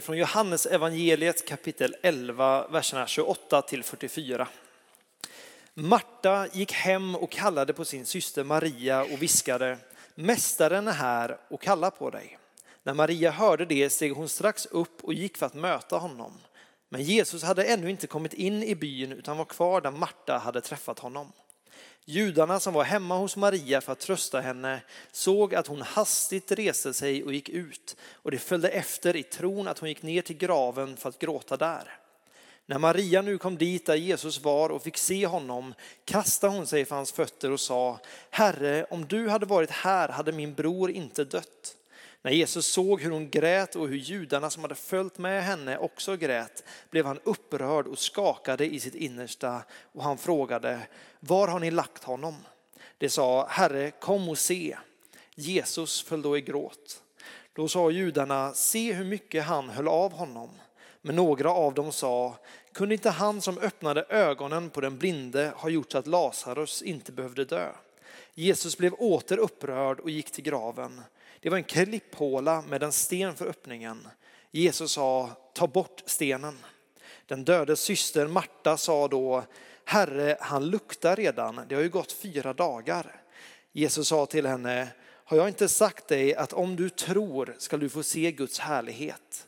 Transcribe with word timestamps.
Från 0.00 0.18
Johannes 0.18 0.66
evangeliet 0.66 1.48
kapitel 1.48 1.96
11, 2.02 2.66
verserna 2.68 3.06
28 3.06 3.62
till 3.62 3.84
44. 3.84 4.48
Marta 5.74 6.46
gick 6.52 6.72
hem 6.72 7.16
och 7.16 7.30
kallade 7.30 7.72
på 7.72 7.84
sin 7.84 8.06
syster 8.06 8.44
Maria 8.44 9.02
och 9.02 9.22
viskade, 9.22 9.78
Mästaren 10.14 10.88
är 10.88 10.92
här 10.92 11.38
och 11.50 11.62
kallar 11.62 11.90
på 11.90 12.10
dig. 12.10 12.38
När 12.82 12.94
Maria 12.94 13.30
hörde 13.30 13.64
det 13.64 13.90
steg 13.90 14.12
hon 14.12 14.28
strax 14.28 14.66
upp 14.66 15.04
och 15.04 15.14
gick 15.14 15.36
för 15.36 15.46
att 15.46 15.54
möta 15.54 15.96
honom. 15.96 16.32
Men 16.88 17.02
Jesus 17.02 17.42
hade 17.42 17.64
ännu 17.64 17.90
inte 17.90 18.06
kommit 18.06 18.34
in 18.34 18.62
i 18.62 18.74
byn 18.74 19.12
utan 19.12 19.38
var 19.38 19.44
kvar 19.44 19.80
där 19.80 19.90
Marta 19.90 20.38
hade 20.38 20.60
träffat 20.60 20.98
honom. 20.98 21.32
Judarna 22.04 22.60
som 22.60 22.74
var 22.74 22.84
hemma 22.84 23.16
hos 23.16 23.36
Maria 23.36 23.80
för 23.80 23.92
att 23.92 24.00
trösta 24.00 24.40
henne 24.40 24.80
såg 25.12 25.54
att 25.54 25.66
hon 25.66 25.82
hastigt 25.82 26.52
reste 26.52 26.94
sig 26.94 27.24
och 27.24 27.34
gick 27.34 27.48
ut 27.48 27.96
och 28.12 28.30
de 28.30 28.38
följde 28.38 28.68
efter 28.68 29.16
i 29.16 29.22
tron 29.22 29.68
att 29.68 29.78
hon 29.78 29.88
gick 29.88 30.02
ner 30.02 30.22
till 30.22 30.36
graven 30.36 30.96
för 30.96 31.08
att 31.08 31.18
gråta 31.18 31.56
där. 31.56 31.98
När 32.66 32.78
Maria 32.78 33.22
nu 33.22 33.38
kom 33.38 33.58
dit 33.58 33.86
där 33.86 33.94
Jesus 33.94 34.40
var 34.40 34.70
och 34.70 34.82
fick 34.82 34.98
se 34.98 35.26
honom 35.26 35.74
kastade 36.04 36.52
hon 36.52 36.66
sig 36.66 36.84
för 36.84 36.96
hans 36.96 37.12
fötter 37.12 37.50
och 37.50 37.60
sa, 37.60 38.00
Herre, 38.30 38.86
om 38.90 39.06
du 39.06 39.28
hade 39.28 39.46
varit 39.46 39.70
här 39.70 40.08
hade 40.08 40.32
min 40.32 40.54
bror 40.54 40.90
inte 40.90 41.24
dött. 41.24 41.76
När 42.22 42.32
Jesus 42.32 42.66
såg 42.66 43.00
hur 43.00 43.10
hon 43.10 43.30
grät 43.30 43.76
och 43.76 43.88
hur 43.88 43.96
judarna 43.96 44.50
som 44.50 44.62
hade 44.62 44.74
följt 44.74 45.18
med 45.18 45.44
henne 45.44 45.78
också 45.78 46.16
grät 46.16 46.64
blev 46.90 47.06
han 47.06 47.20
upprörd 47.24 47.86
och 47.86 47.98
skakade 47.98 48.74
i 48.74 48.80
sitt 48.80 48.94
innersta 48.94 49.62
och 49.92 50.02
han 50.02 50.18
frågade, 50.18 50.80
var 51.20 51.48
har 51.48 51.60
ni 51.60 51.70
lagt 51.70 52.04
honom? 52.04 52.34
Det 52.98 53.08
sa, 53.08 53.46
Herre, 53.46 53.90
kom 53.90 54.28
och 54.28 54.38
se. 54.38 54.76
Jesus 55.34 56.02
föll 56.02 56.22
då 56.22 56.38
i 56.38 56.40
gråt. 56.40 57.02
Då 57.52 57.68
sa 57.68 57.90
judarna, 57.90 58.52
se 58.54 58.92
hur 58.92 59.04
mycket 59.04 59.44
han 59.44 59.68
höll 59.68 59.88
av 59.88 60.12
honom. 60.12 60.50
Men 61.00 61.16
några 61.16 61.50
av 61.50 61.74
dem 61.74 61.92
sa, 61.92 62.38
kunde 62.72 62.94
inte 62.94 63.10
han 63.10 63.40
som 63.40 63.58
öppnade 63.58 64.04
ögonen 64.08 64.70
på 64.70 64.80
den 64.80 64.98
blinde 64.98 65.52
ha 65.56 65.68
gjort 65.68 65.92
så 65.92 65.98
att 65.98 66.06
Lazarus 66.06 66.82
inte 66.82 67.12
behövde 67.12 67.44
dö? 67.44 67.68
Jesus 68.34 68.78
blev 68.78 68.94
åter 68.94 69.38
upprörd 69.38 70.00
och 70.00 70.10
gick 70.10 70.30
till 70.30 70.44
graven. 70.44 71.02
Det 71.42 71.50
var 71.50 71.56
en 71.56 71.64
klipphåla 71.64 72.62
med 72.62 72.82
en 72.82 72.92
sten 72.92 73.36
för 73.36 73.46
öppningen. 73.46 74.08
Jesus 74.50 74.92
sa, 74.92 75.30
ta 75.54 75.66
bort 75.66 76.02
stenen. 76.06 76.58
Den 77.26 77.44
dödes 77.44 77.80
syster 77.80 78.26
Marta 78.26 78.76
sa 78.76 79.08
då, 79.08 79.44
Herre, 79.84 80.36
han 80.40 80.66
luktar 80.66 81.16
redan, 81.16 81.60
det 81.68 81.74
har 81.74 81.82
ju 81.82 81.88
gått 81.88 82.12
fyra 82.12 82.52
dagar. 82.52 83.22
Jesus 83.72 84.08
sa 84.08 84.26
till 84.26 84.46
henne, 84.46 84.88
har 85.04 85.36
jag 85.36 85.48
inte 85.48 85.68
sagt 85.68 86.08
dig 86.08 86.34
att 86.34 86.52
om 86.52 86.76
du 86.76 86.88
tror 86.88 87.56
ska 87.58 87.76
du 87.76 87.88
få 87.88 88.02
se 88.02 88.32
Guds 88.32 88.58
härlighet? 88.58 89.46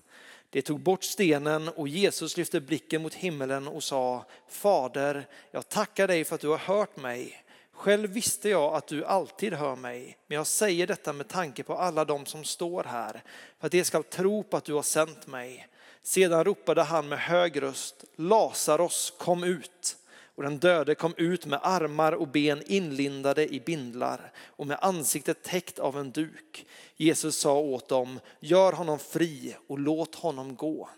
Det 0.51 0.63
tog 0.63 0.81
bort 0.81 1.05
stenen 1.05 1.69
och 1.69 1.89
Jesus 1.89 2.37
lyfte 2.37 2.61
blicken 2.61 3.03
mot 3.03 3.15
himmelen 3.15 3.69
och 3.69 3.83
sa, 3.83 4.25
Fader, 4.49 5.27
jag 5.51 5.69
tackar 5.69 6.09
dig 6.09 6.25
för 6.25 6.35
att 6.35 6.41
du 6.41 6.49
har 6.49 6.59
hört 6.59 6.97
mig. 6.97 7.44
Själv 7.75 8.11
visste 8.11 8.49
jag 8.49 8.75
att 8.75 8.87
du 8.87 9.05
alltid 9.05 9.53
hör 9.53 9.77
mig, 9.77 10.19
men 10.27 10.37
jag 10.37 10.47
säger 10.47 10.87
detta 10.87 11.13
med 11.13 11.29
tanke 11.29 11.63
på 11.63 11.75
alla 11.75 12.05
de 12.05 12.27
som 12.27 12.45
står 12.45 12.85
här, 12.85 13.23
för 13.59 13.67
att 13.67 13.73
de 13.73 13.85
ska 13.85 14.03
tro 14.03 14.43
på 14.43 14.57
att 14.57 14.65
du 14.65 14.75
har 14.75 14.83
sänt 14.83 15.27
mig. 15.27 15.69
Sedan 16.03 16.45
ropade 16.45 16.83
han 16.83 17.09
med 17.09 17.19
hög 17.19 17.63
röst, 17.63 18.05
Lazarus 18.17 19.13
kom 19.19 19.45
ut. 19.45 19.97
Och 20.37 20.43
den 20.43 20.59
döde 20.59 20.95
kom 20.95 21.15
ut 21.17 21.47
med 21.47 21.61
armar 21.63 22.13
och 22.13 22.29
ben 22.29 22.63
inlindade 22.67 23.55
i 23.55 23.61
bindlar 23.61 24.33
och 24.39 24.67
med 24.67 24.79
ansiktet 24.81 25.43
täckt 25.43 25.79
av 25.79 25.99
en 25.99 26.11
duk. 26.11 26.67
Jesus 26.97 27.39
sa 27.39 27.59
åt 27.59 27.89
dem, 27.89 28.21
gör 28.41 28.73
honom 28.73 28.99
fri 28.99 29.57
och 29.67 29.79
låt 29.79 30.15
honom 30.15 30.57
gå. 30.57 30.89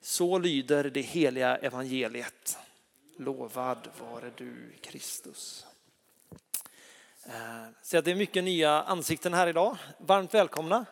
Så 0.00 0.38
lyder 0.38 0.84
det 0.84 1.00
heliga 1.00 1.56
evangeliet. 1.56 2.58
Lovad 3.16 3.88
vare 4.00 4.30
du 4.36 4.72
Kristus. 4.80 5.67
Eh, 7.28 7.34
så 7.82 8.00
det 8.00 8.10
är 8.10 8.14
mycket 8.14 8.44
nya 8.44 8.82
ansikten 8.82 9.34
här 9.34 9.46
idag. 9.46 9.76
Varmt 9.98 10.34
välkomna. 10.34 10.84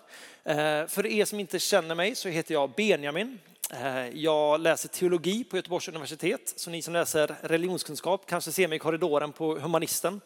Eh, 0.44 0.86
för 0.86 1.06
er 1.06 1.24
som 1.24 1.40
inte 1.40 1.58
känner 1.58 1.94
mig 1.94 2.14
så 2.14 2.28
heter 2.28 2.54
jag 2.54 2.70
Benjamin. 2.70 3.38
Eh, 3.70 4.08
jag 4.08 4.60
läser 4.60 4.88
teologi 4.88 5.44
på 5.44 5.56
Göteborgs 5.56 5.88
universitet, 5.88 6.54
så 6.56 6.70
ni 6.70 6.82
som 6.82 6.92
läser 6.92 7.36
religionskunskap 7.42 8.26
kanske 8.26 8.52
ser 8.52 8.68
mig 8.68 8.76
i 8.76 8.78
korridoren 8.78 9.32
på 9.32 9.58
Humanisten. 9.58 10.20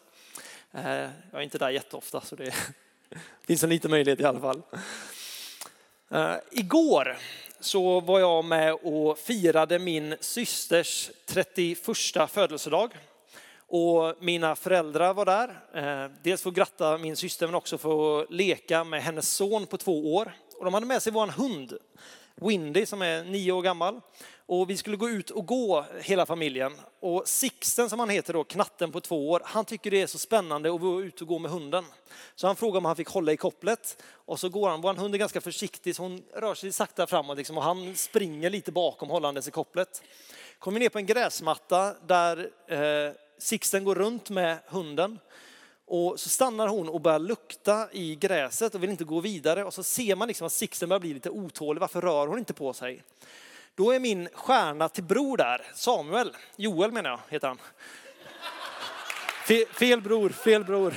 Jag 0.71 1.11
är 1.31 1.41
inte 1.41 1.57
där 1.57 1.69
jätteofta, 1.69 2.21
så 2.21 2.35
det 2.35 2.53
finns 3.47 3.63
en 3.63 3.69
liten 3.69 3.91
möjlighet 3.91 4.19
i 4.19 4.25
alla 4.25 4.39
fall. 4.39 4.61
Igår 6.51 7.17
så 7.59 7.99
var 7.99 8.19
jag 8.19 8.45
med 8.45 8.73
och 8.73 9.19
firade 9.19 9.79
min 9.79 10.15
systers 10.19 11.11
31 11.25 11.79
födelsedag. 12.31 12.91
Och 13.73 14.15
mina 14.19 14.55
föräldrar 14.55 15.13
var 15.13 15.25
där. 15.25 15.49
Eh, 15.73 16.11
dels 16.23 16.41
för 16.41 16.49
att 16.49 16.55
gratta 16.55 16.97
min 16.97 17.15
syster 17.15 17.47
men 17.47 17.55
också 17.55 17.77
för 17.77 18.21
att 18.21 18.31
leka 18.31 18.83
med 18.83 19.03
hennes 19.03 19.29
son 19.29 19.65
på 19.65 19.77
två 19.77 20.15
år. 20.15 20.33
Och 20.57 20.65
de 20.65 20.73
hade 20.73 20.85
med 20.85 21.01
sig 21.03 21.13
vår 21.13 21.27
hund, 21.27 21.77
Windy 22.35 22.85
som 22.85 23.01
är 23.01 23.23
nio 23.23 23.51
år 23.51 23.61
gammal. 23.61 24.01
Och 24.45 24.69
vi 24.69 24.77
skulle 24.77 24.97
gå 24.97 25.09
ut 25.09 25.29
och 25.29 25.45
gå 25.45 25.85
hela 26.01 26.25
familjen. 26.25 26.73
Och 26.99 27.27
Sixten 27.27 27.89
som 27.89 27.99
han 27.99 28.09
heter 28.09 28.33
då, 28.33 28.43
knatten 28.43 28.91
på 28.91 29.01
två 29.01 29.29
år, 29.29 29.41
han 29.45 29.65
tycker 29.65 29.91
det 29.91 30.01
är 30.01 30.07
så 30.07 30.17
spännande 30.17 30.73
att 30.75 30.81
vara 30.81 31.03
ute 31.03 31.23
och 31.23 31.27
gå 31.27 31.39
med 31.39 31.51
hunden. 31.51 31.85
Så 32.35 32.47
han 32.47 32.55
frågar 32.55 32.77
om 32.77 32.85
han 32.85 32.95
fick 32.95 33.09
hålla 33.09 33.31
i 33.31 33.37
kopplet. 33.37 34.03
Och 34.11 34.39
så 34.39 34.49
går 34.49 34.69
han, 34.69 34.81
vår 34.81 34.93
hund 34.93 35.15
är 35.15 35.19
ganska 35.19 35.41
försiktig 35.41 35.95
så 35.95 36.03
hon 36.03 36.23
rör 36.35 36.55
sig 36.55 36.71
sakta 36.71 37.07
framåt 37.07 37.37
liksom, 37.37 37.57
och 37.57 37.63
han 37.63 37.95
springer 37.95 38.49
lite 38.49 38.71
bakom 38.71 39.09
hållandes 39.09 39.47
i 39.47 39.51
kopplet. 39.51 40.03
Kommer 40.59 40.79
ner 40.79 40.89
på 40.89 40.97
en 40.97 41.05
gräsmatta 41.05 41.95
där 42.07 42.49
eh, 42.67 43.13
Sixten 43.41 43.83
går 43.83 43.95
runt 43.95 44.29
med 44.29 44.57
hunden 44.67 45.19
och 45.85 46.19
så 46.19 46.29
stannar 46.29 46.67
hon 46.67 46.89
och 46.89 47.01
börjar 47.01 47.19
lukta 47.19 47.91
i 47.91 48.15
gräset 48.15 48.75
och 48.75 48.83
vill 48.83 48.89
inte 48.89 49.03
gå 49.03 49.19
vidare. 49.19 49.63
Och 49.63 49.73
så 49.73 49.83
ser 49.83 50.15
man 50.15 50.27
liksom 50.27 50.47
att 50.47 50.53
Sixten 50.53 50.89
börjar 50.89 50.99
bli 50.99 51.13
lite 51.13 51.29
otålig. 51.29 51.79
Varför 51.79 52.01
rör 52.01 52.27
hon 52.27 52.39
inte 52.39 52.53
på 52.53 52.73
sig? 52.73 53.03
Då 53.75 53.91
är 53.91 53.99
min 53.99 54.29
stjärna 54.33 54.89
till 54.89 55.03
bror 55.03 55.37
där, 55.37 55.61
Samuel. 55.75 56.35
Joel 56.55 56.91
menar 56.91 57.09
jag, 57.09 57.19
heter 57.29 57.47
han. 57.47 57.59
Fel, 59.47 59.65
fel 59.65 60.01
bror, 60.01 60.29
fel 60.29 60.63
bror. 60.63 60.93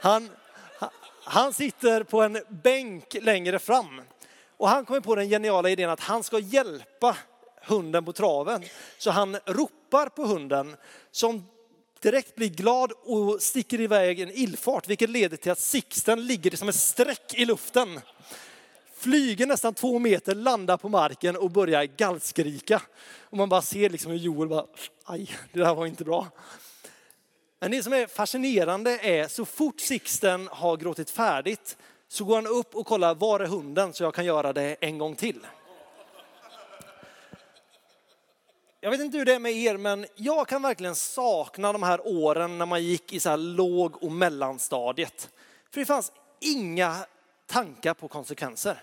Han, 0.00 0.30
han 1.24 1.52
sitter 1.52 2.02
på 2.02 2.22
en 2.22 2.42
bänk 2.48 3.16
längre 3.20 3.58
fram. 3.58 4.02
Och 4.56 4.68
han 4.68 4.84
kommer 4.84 5.00
på 5.00 5.14
den 5.14 5.28
geniala 5.28 5.70
idén 5.70 5.90
att 5.90 6.00
han 6.00 6.22
ska 6.22 6.38
hjälpa 6.38 7.16
hunden 7.62 8.04
på 8.04 8.12
traven. 8.12 8.64
Så 8.98 9.10
han 9.10 9.36
ropar 9.46 10.08
på 10.08 10.24
hunden 10.24 10.76
som 11.10 11.46
direkt 12.02 12.34
blir 12.34 12.48
glad 12.48 12.92
och 12.92 13.42
sticker 13.42 13.80
iväg 13.80 14.20
en 14.20 14.30
illfart, 14.30 14.88
vilket 14.88 15.10
leder 15.10 15.36
till 15.36 15.52
att 15.52 15.58
Sixten 15.58 16.26
ligger 16.26 16.56
som 16.56 16.68
ett 16.68 16.74
streck 16.74 17.34
i 17.34 17.44
luften. 17.44 18.00
Flyger 18.96 19.46
nästan 19.46 19.74
två 19.74 19.98
meter, 19.98 20.34
landar 20.34 20.76
på 20.76 20.88
marken 20.88 21.36
och 21.36 21.50
börjar 21.50 21.84
gallskrika. 21.84 22.82
Och 23.20 23.36
man 23.36 23.48
bara 23.48 23.62
ser 23.62 23.90
liksom 23.90 24.12
hur 24.12 24.18
Joel 24.18 24.48
bara, 24.48 24.66
aj, 25.04 25.30
det 25.52 25.60
där 25.60 25.74
var 25.74 25.86
inte 25.86 26.04
bra. 26.04 26.26
Men 27.60 27.70
det 27.70 27.82
som 27.82 27.92
är 27.92 28.06
fascinerande 28.06 28.98
är 28.98 29.28
så 29.28 29.44
fort 29.44 29.80
Sixten 29.80 30.48
har 30.52 30.76
gråtit 30.76 31.10
färdigt 31.10 31.76
så 32.08 32.24
går 32.24 32.34
han 32.34 32.46
upp 32.46 32.74
och 32.74 32.86
kollar, 32.86 33.14
var 33.14 33.40
är 33.40 33.46
hunden 33.46 33.92
så 33.92 34.04
jag 34.04 34.14
kan 34.14 34.24
göra 34.24 34.52
det 34.52 34.76
en 34.80 34.98
gång 34.98 35.16
till. 35.16 35.40
Jag 38.84 38.90
vet 38.90 39.00
inte 39.00 39.18
hur 39.18 39.24
det 39.24 39.34
är 39.34 39.38
med 39.38 39.52
er, 39.52 39.76
men 39.76 40.06
jag 40.14 40.48
kan 40.48 40.62
verkligen 40.62 40.94
sakna 40.94 41.72
de 41.72 41.82
här 41.82 42.06
åren 42.06 42.58
när 42.58 42.66
man 42.66 42.84
gick 42.84 43.12
i 43.12 43.20
så 43.20 43.30
här 43.30 43.36
låg 43.36 44.02
och 44.02 44.12
mellanstadiet. 44.12 45.30
För 45.70 45.80
det 45.80 45.86
fanns 45.86 46.12
inga 46.40 46.96
tankar 47.46 47.94
på 47.94 48.08
konsekvenser. 48.08 48.82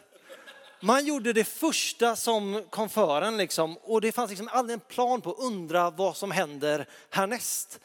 Man 0.81 1.05
gjorde 1.05 1.33
det 1.33 1.43
första 1.43 2.15
som 2.15 2.63
kom 2.69 2.89
för 2.89 3.21
en 3.21 3.37
liksom, 3.37 3.77
och 3.77 4.01
det 4.01 4.11
fanns 4.11 4.29
liksom 4.29 4.49
aldrig 4.51 4.73
en 4.73 4.79
plan 4.79 5.21
på 5.21 5.31
att 5.31 5.39
undra 5.39 5.89
vad 5.89 6.17
som 6.17 6.31
händer 6.31 6.85
härnäst. 7.09 7.79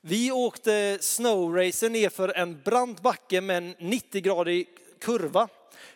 Vi 0.00 0.32
åkte 0.32 0.98
snowracer 1.00 1.90
nerför 1.90 2.28
en 2.28 2.60
brant 2.62 3.02
backe 3.02 3.40
med 3.40 3.56
en 3.56 3.74
90-gradig 3.74 4.66
kurva. 5.00 5.48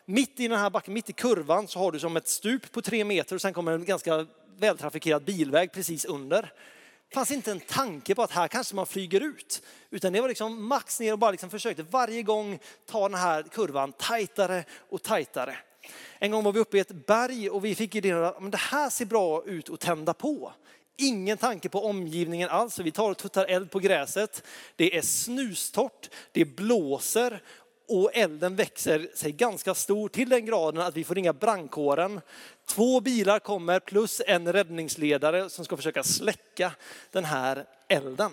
Mitt 0.05 0.41
i 0.41 0.49
den 0.49 0.59
här 0.59 0.71
backen, 0.71 0.95
mitt 0.95 1.11
i 1.11 1.13
kurvan, 1.13 1.69
så 1.69 1.79
har 1.79 1.93
du 1.93 1.99
som 1.99 2.17
ett 2.17 2.29
stup 2.29 2.73
på 2.73 2.83
tre 2.83 3.05
meter 3.05 3.35
och 3.35 3.43
sen 3.43 3.53
kommer 3.53 3.73
en 3.73 3.85
ganska 3.85 4.27
vältrafikerad 4.59 5.25
bilväg 5.25 5.73
precis 5.73 6.05
under. 6.05 6.53
Det 7.09 7.15
fanns 7.15 7.31
inte 7.31 7.51
en 7.51 7.61
tanke 7.61 8.15
på 8.15 8.23
att 8.23 8.31
här 8.31 8.49
kanske 8.49 8.77
man 8.77 8.87
flyger 8.87 9.21
ut. 9.21 9.63
Utan 9.91 10.13
det 10.13 10.21
var 10.21 10.29
liksom 10.29 10.69
max 10.69 11.01
ner 11.01 11.13
och 11.13 11.19
bara 11.19 11.31
liksom 11.31 11.51
försökte 11.51 11.83
varje 11.83 12.23
gång 12.23 12.59
ta 12.87 13.09
den 13.09 13.19
här 13.19 13.43
kurvan 13.43 13.93
tajtare 13.93 14.65
och 14.91 15.03
tajtare. 15.03 15.57
En 16.19 16.31
gång 16.31 16.45
var 16.45 16.53
vi 16.53 16.61
uppe 16.61 16.77
i 16.77 16.81
ett 16.81 17.07
berg 17.07 17.51
och 17.51 17.65
vi 17.65 17.75
fick 17.75 17.95
idén 17.95 18.25
att 18.25 18.53
det 18.53 18.59
här 18.59 18.91
ser 18.91 19.05
bra 19.05 19.45
ut 19.45 19.71
att 19.71 19.81
tända 19.81 20.15
på. 20.15 20.53
Ingen 20.97 21.39
tanke 21.39 21.69
på 21.69 21.85
omgivningen 21.85 22.49
alls. 22.49 22.79
Vi 22.79 22.91
tar 22.91 23.11
och 23.11 23.19
tuttar 23.19 23.47
eld 23.47 23.71
på 23.71 23.79
gräset. 23.79 24.43
Det 24.77 24.97
är 24.97 25.03
snustort, 25.03 26.11
det 26.33 26.45
blåser 26.45 27.43
och 27.89 28.11
elden 28.15 28.57
växer 28.57 29.09
sig 29.15 29.33
ganska 29.33 29.75
stor 29.75 30.09
till 30.09 30.29
den 30.29 30.47
graden 30.47 30.83
att 30.83 30.97
vi 30.97 31.05
får 31.05 31.15
ringa 31.15 31.33
brandkåren. 31.33 32.21
Två 32.67 33.01
bilar 33.01 33.39
kommer 33.39 33.81
plus 33.81 34.23
en 34.27 34.53
räddningsledare 34.53 35.51
som 35.51 35.65
ska 35.65 35.77
försöka 35.77 36.03
släcka 36.03 36.73
den 37.11 37.25
här 37.25 37.65
elden. 37.89 38.33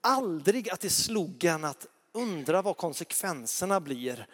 Aldrig 0.00 0.70
att 0.70 0.80
det 0.80 0.90
slog 0.90 1.44
en 1.44 1.64
att 1.64 1.86
undra 2.12 2.62
vad 2.62 2.76
konsekvenserna 2.76 3.80
blir 3.80 4.26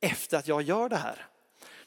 efter 0.00 0.38
att 0.38 0.48
jag 0.48 0.62
gör 0.62 0.88
det 0.88 0.96
här. 0.96 1.26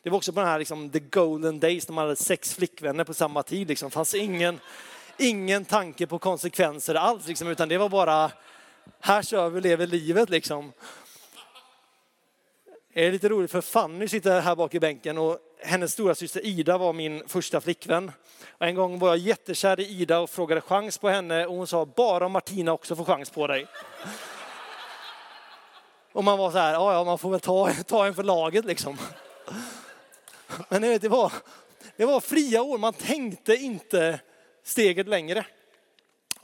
Det 0.04 0.10
var 0.10 0.18
också 0.18 0.34
på 0.34 0.40
den 0.40 0.50
här 0.50 0.60
liksom, 0.60 0.90
the 0.90 1.00
golden 1.00 1.60
days 1.60 1.88
när 1.88 1.94
man 1.94 2.04
hade 2.04 2.16
sex 2.16 2.56
flickvänner 2.56 3.04
på 3.04 3.14
samma 3.14 3.44
tid. 3.44 3.68
Liksom. 3.68 3.90
Det 3.90 3.94
fanns 3.94 4.16
ingen, 4.16 4.60
ingen 5.18 5.66
tanke 5.66 6.08
på 6.08 6.20
konsekvenser 6.20 6.96
alls, 6.96 7.28
liksom, 7.28 7.48
utan 7.48 7.70
det 7.70 7.78
var 7.78 7.90
bara, 7.90 8.32
här 9.00 9.22
kör 9.22 9.50
vi, 9.50 9.62
lever 9.62 9.88
livet 9.88 10.30
liksom. 10.30 10.72
Det 12.94 13.08
är 13.08 13.12
lite 13.12 13.30
roligt 13.30 13.52
för 13.52 13.62
Fanny 13.62 14.08
sitter 14.08 14.42
här 14.42 14.56
bak 14.56 14.76
i 14.76 14.80
bänken 14.80 15.18
och 15.18 15.38
hennes 15.60 15.94
stora 15.94 16.16
syster 16.16 16.46
Ida 16.46 16.78
var 16.78 16.94
min 16.94 17.24
första 17.28 17.62
flickvän. 17.62 18.12
Och 18.58 18.66
en 18.66 18.76
gång 18.76 19.00
var 19.00 19.08
jag 19.08 19.18
jättekär 19.18 19.80
i 19.80 19.84
Ida 19.84 20.20
och 20.20 20.30
frågade 20.30 20.62
chans 20.62 20.98
på 20.98 21.10
henne 21.10 21.46
och 21.46 21.56
hon 21.56 21.68
sa 21.68 21.86
bara 21.86 22.26
om 22.26 22.32
Martina 22.32 22.74
också 22.74 22.96
får 22.96 23.06
chans 23.06 23.30
på 23.30 23.48
dig. 23.48 23.68
Och 26.12 26.24
man 26.24 26.38
var 26.38 26.52
så 26.52 26.58
här, 26.58 26.74
ja, 26.74 26.94
ja 26.94 27.04
man 27.04 27.18
får 27.18 27.32
väl 27.32 27.40
ta, 27.40 27.74
ta 27.88 28.06
en 28.06 28.16
för 28.16 28.24
laget 28.24 28.66
liksom. 28.66 28.98
Men 30.70 30.82
det 30.82 31.10
var, 31.10 31.34
det 31.98 32.06
var 32.06 32.20
fria 32.20 32.62
år, 32.62 32.78
man 32.78 32.94
tänkte 32.94 33.56
inte 33.56 34.20
steget 34.64 35.08
längre. 35.08 35.46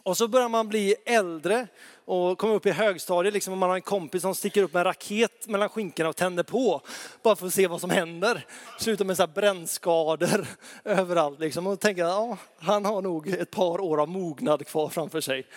Och 0.07 0.17
så 0.17 0.27
börjar 0.27 0.49
man 0.49 0.67
bli 0.67 0.95
äldre 1.05 1.67
och 2.05 2.37
kommer 2.37 2.53
upp 2.53 2.65
i 2.65 2.71
högstadiet 2.71 3.33
liksom, 3.33 3.53
och 3.53 3.57
man 3.57 3.69
har 3.69 3.75
en 3.75 3.81
kompis 3.81 4.21
som 4.21 4.35
sticker 4.35 4.63
upp 4.63 4.73
med 4.73 4.79
en 4.79 4.83
raket 4.83 5.47
mellan 5.47 5.69
skinkorna 5.69 6.09
och 6.09 6.15
tänder 6.15 6.43
på. 6.43 6.81
Bara 7.23 7.35
för 7.35 7.47
att 7.47 7.53
se 7.53 7.67
vad 7.67 7.81
som 7.81 7.89
händer. 7.89 8.45
Slutar 8.79 9.05
med 9.05 9.17
så 9.17 9.23
här 9.23 9.27
brännskador 9.27 10.47
överallt. 10.83 11.39
Liksom. 11.39 11.67
Och 11.67 11.79
tänker 11.79 12.01
ja, 12.01 12.37
han 12.59 12.85
har 12.85 13.01
nog 13.01 13.27
ett 13.27 13.51
par 13.51 13.81
år 13.81 14.01
av 14.01 14.09
mognad 14.09 14.67
kvar 14.67 14.89
framför 14.89 15.21
sig. 15.21 15.47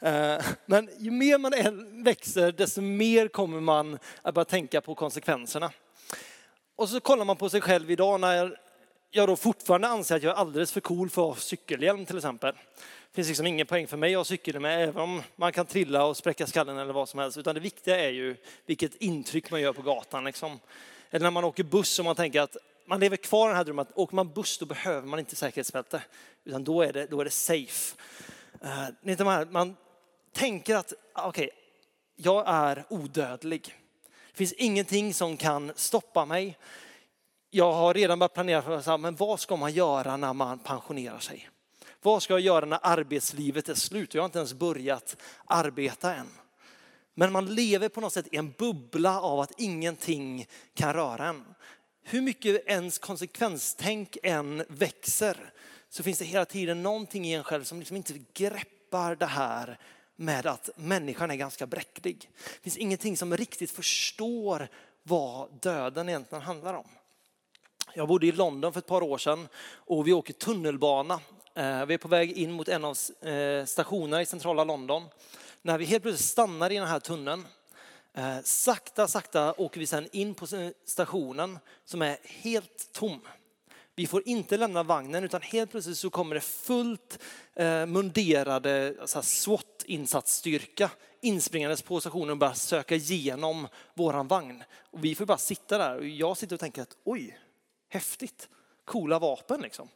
Eh, 0.00 0.36
men 0.66 0.88
ju 0.98 1.10
mer 1.10 1.38
man 1.38 1.52
växer, 2.04 2.52
desto 2.52 2.80
mer 2.80 3.28
kommer 3.28 3.60
man 3.60 3.98
att 4.22 4.34
börja 4.34 4.44
tänka 4.44 4.80
på 4.80 4.94
konsekvenserna. 4.94 5.70
Och 6.76 6.88
så 6.88 7.00
kollar 7.00 7.24
man 7.24 7.36
på 7.36 7.48
sig 7.48 7.60
själv 7.60 7.90
idag 7.90 8.20
när 8.20 8.67
jag 9.10 9.28
då 9.28 9.36
fortfarande 9.36 9.88
anser 9.88 10.16
att 10.16 10.22
jag 10.22 10.32
är 10.32 10.40
alldeles 10.40 10.72
för 10.72 10.80
cool 10.80 11.10
för 11.10 11.22
att 11.22 11.36
ha 11.36 11.42
cykelhjälm 11.42 12.06
till 12.06 12.16
exempel. 12.16 12.54
Det 12.54 13.14
finns 13.14 13.28
liksom 13.28 13.46
ingen 13.46 13.66
poäng 13.66 13.86
för 13.86 13.96
mig 13.96 14.14
att 14.14 14.18
ha 14.18 14.24
cykelhjälm, 14.24 14.64
även 14.64 14.96
om 14.96 15.22
man 15.36 15.52
kan 15.52 15.66
trilla 15.66 16.04
och 16.04 16.16
spräcka 16.16 16.46
skallen 16.46 16.78
eller 16.78 16.92
vad 16.92 17.08
som 17.08 17.20
helst. 17.20 17.38
Utan 17.38 17.54
det 17.54 17.60
viktiga 17.60 18.00
är 18.04 18.10
ju 18.10 18.36
vilket 18.66 18.94
intryck 18.94 19.50
man 19.50 19.60
gör 19.60 19.72
på 19.72 19.82
gatan. 19.82 20.24
Liksom. 20.24 20.60
Eller 21.10 21.24
när 21.24 21.30
man 21.30 21.44
åker 21.44 21.64
buss 21.64 21.98
och 21.98 22.04
man 22.04 22.16
tänker 22.16 22.40
att 22.40 22.56
man 22.86 23.00
lever 23.00 23.16
kvar 23.16 23.46
i 23.46 23.48
den 23.48 23.56
här 23.56 23.64
drömmen 23.64 23.82
att 23.82 23.98
åker 23.98 24.16
man 24.16 24.32
buss 24.32 24.58
då 24.58 24.66
behöver 24.66 25.08
man 25.08 25.18
inte 25.18 25.36
säkerhetsbälte. 25.36 26.02
Utan 26.44 26.64
då 26.64 26.82
är 26.82 26.92
det, 26.92 27.06
då 27.06 27.20
är 27.20 27.24
det 27.24 27.30
safe. 27.30 27.96
Uh, 29.04 29.44
man 29.50 29.76
tänker 30.32 30.76
att 30.76 30.92
ah, 31.12 31.28
okej, 31.28 31.44
okay, 31.44 31.56
jag 32.16 32.44
är 32.46 32.84
odödlig. 32.88 33.74
Det 34.30 34.36
finns 34.36 34.52
ingenting 34.52 35.14
som 35.14 35.36
kan 35.36 35.72
stoppa 35.76 36.24
mig. 36.24 36.58
Jag 37.50 37.72
har 37.72 37.94
redan 37.94 38.18
börjat 38.18 38.34
planera 38.34 38.62
för 38.62 38.98
men 38.98 39.16
vad 39.16 39.40
ska 39.40 39.56
man 39.56 39.72
göra 39.72 40.16
när 40.16 40.32
man 40.32 40.58
pensionerar 40.58 41.18
sig? 41.18 41.48
Vad 42.02 42.22
ska 42.22 42.32
jag 42.32 42.40
göra 42.40 42.64
när 42.64 42.78
arbetslivet 42.82 43.68
är 43.68 43.74
slut? 43.74 44.14
Jag 44.14 44.22
har 44.22 44.26
inte 44.26 44.38
ens 44.38 44.54
börjat 44.54 45.16
arbeta 45.44 46.14
än. 46.14 46.28
Men 47.14 47.32
man 47.32 47.54
lever 47.54 47.88
på 47.88 48.00
något 48.00 48.12
sätt 48.12 48.28
i 48.32 48.36
en 48.36 48.50
bubbla 48.58 49.20
av 49.20 49.40
att 49.40 49.52
ingenting 49.60 50.46
kan 50.74 50.92
röra 50.92 51.26
en. 51.26 51.44
Hur 52.02 52.20
mycket 52.20 52.66
ens 52.66 52.98
konsekvenstänk 52.98 54.16
än 54.22 54.64
växer 54.68 55.52
så 55.88 56.02
finns 56.02 56.18
det 56.18 56.24
hela 56.24 56.44
tiden 56.44 56.82
någonting 56.82 57.24
i 57.24 57.34
en 57.34 57.44
själv 57.44 57.64
som 57.64 57.78
liksom 57.78 57.96
inte 57.96 58.14
greppar 58.34 59.16
det 59.16 59.26
här 59.26 59.78
med 60.16 60.46
att 60.46 60.70
människan 60.76 61.30
är 61.30 61.36
ganska 61.36 61.66
bräcklig. 61.66 62.30
Det 62.34 62.62
finns 62.62 62.76
ingenting 62.76 63.16
som 63.16 63.36
riktigt 63.36 63.70
förstår 63.70 64.68
vad 65.02 65.60
döden 65.60 66.08
egentligen 66.08 66.42
handlar 66.42 66.74
om. 66.74 66.88
Jag 67.98 68.08
bodde 68.08 68.26
i 68.26 68.32
London 68.32 68.72
för 68.72 68.78
ett 68.78 68.86
par 68.86 69.02
år 69.02 69.18
sedan 69.18 69.48
och 69.74 70.06
vi 70.06 70.12
åker 70.12 70.32
tunnelbana. 70.32 71.20
Eh, 71.54 71.86
vi 71.86 71.94
är 71.94 71.98
på 71.98 72.08
väg 72.08 72.32
in 72.32 72.52
mot 72.52 72.68
en 72.68 72.84
av 72.84 72.96
eh, 73.20 73.64
stationerna 73.64 74.22
i 74.22 74.26
centrala 74.26 74.64
London. 74.64 75.04
När 75.62 75.78
vi 75.78 75.84
helt 75.84 76.02
plötsligt 76.02 76.28
stannar 76.28 76.72
i 76.72 76.74
den 76.74 76.86
här 76.86 77.00
tunneln, 77.00 77.46
eh, 78.14 78.38
sakta, 78.44 79.08
sakta 79.08 79.54
åker 79.60 79.80
vi 79.80 79.86
sedan 79.86 80.08
in 80.12 80.34
på 80.34 80.46
stationen 80.84 81.58
som 81.84 82.02
är 82.02 82.18
helt 82.24 82.92
tom. 82.92 83.20
Vi 83.94 84.06
får 84.06 84.28
inte 84.28 84.56
lämna 84.56 84.82
vagnen 84.82 85.24
utan 85.24 85.42
helt 85.42 85.70
plötsligt 85.70 85.98
så 85.98 86.10
kommer 86.10 86.34
det 86.34 86.40
fullt 86.40 87.18
munderade 87.86 88.94
SWAT-insatsstyrka 89.22 90.90
inspringandes 91.20 91.82
på 91.82 92.00
stationen 92.00 92.30
och 92.30 92.38
börjar 92.38 92.54
söka 92.54 92.94
igenom 92.94 93.68
våran 93.94 94.28
vagn. 94.28 94.62
Och 94.90 95.04
vi 95.04 95.14
får 95.14 95.26
bara 95.26 95.38
sitta 95.38 95.78
där 95.78 95.96
och 95.96 96.06
jag 96.06 96.36
sitter 96.36 96.56
och 96.56 96.60
tänker 96.60 96.82
att 96.82 96.96
oj, 97.04 97.38
häftigt, 97.88 98.48
coola 98.84 99.18
vapen 99.18 99.60
liksom. 99.60 99.88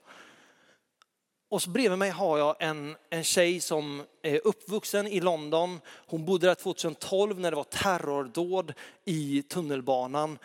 Och 1.53 1.63
så 1.63 1.71
bredvid 1.71 1.99
mig 1.99 2.11
har 2.11 2.39
jag 2.39 2.57
en, 2.59 2.97
en 3.11 3.25
tjej 3.25 3.61
som 3.61 4.03
är 4.23 4.47
uppvuxen 4.47 5.07
i 5.07 5.21
London. 5.21 5.81
Hon 5.87 6.25
bodde 6.25 6.47
där 6.47 6.55
2012 6.55 7.41
när 7.41 7.51
det 7.51 7.57
var 7.57 7.65
terrordåd 7.65 8.75
i 9.05 9.43
tunnelbanan. 9.43 10.39